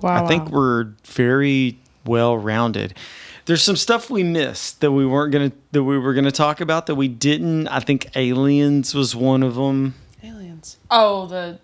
[0.00, 0.24] wow.
[0.24, 0.58] I think wow.
[0.58, 2.94] we're very well rounded.
[3.46, 6.86] There's some stuff we missed that we weren't gonna that we were gonna talk about
[6.86, 7.68] that we didn't.
[7.68, 9.94] I think aliens was one of them.
[10.22, 10.76] aliens.
[10.90, 11.58] Oh, the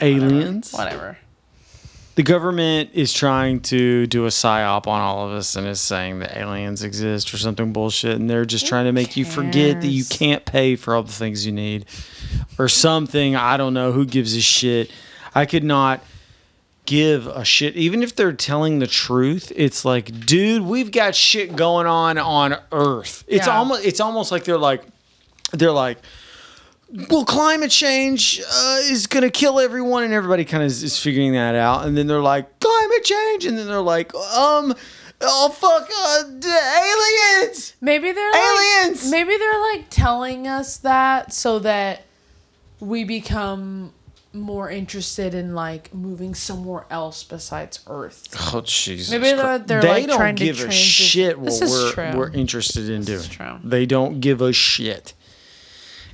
[0.00, 0.72] aliens.
[0.72, 1.18] whatever.
[2.20, 6.18] The government is trying to do a psyop on all of us and is saying
[6.18, 9.86] that aliens exist or something bullshit, and they're just trying to make you forget that
[9.86, 10.18] you cares?
[10.18, 11.86] can't pay for all the things you need
[12.58, 13.36] or something.
[13.36, 13.92] I don't know.
[13.92, 14.92] Who gives a shit?
[15.34, 16.04] I could not
[16.84, 17.74] give a shit.
[17.76, 22.54] Even if they're telling the truth, it's like, dude, we've got shit going on on
[22.70, 23.24] Earth.
[23.28, 23.56] It's Yeah.
[23.56, 24.82] almost it's almost like they're like
[25.52, 25.96] they're like
[27.08, 30.98] well, climate change uh, is going to kill everyone, and everybody kind of is, is
[30.98, 31.86] figuring that out.
[31.86, 34.74] And then they're like, climate change, and then they're like, um,
[35.20, 37.74] oh fuck, uh, d- aliens.
[37.80, 39.04] Maybe they're Aliens!
[39.04, 42.02] Like, maybe they're like telling us that so that
[42.80, 43.92] we become
[44.32, 48.28] more interested in like moving somewhere else besides Earth.
[48.54, 49.10] Oh Jesus!
[49.10, 52.30] Maybe they're- they're, they like, don't trying to give a transition- shit what we're we're
[52.30, 53.18] interested in doing.
[53.18, 53.58] is true.
[53.64, 55.14] They don't give a shit.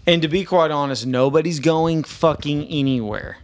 [0.06, 3.38] And to be quite honest, nobody's going fucking anywhere.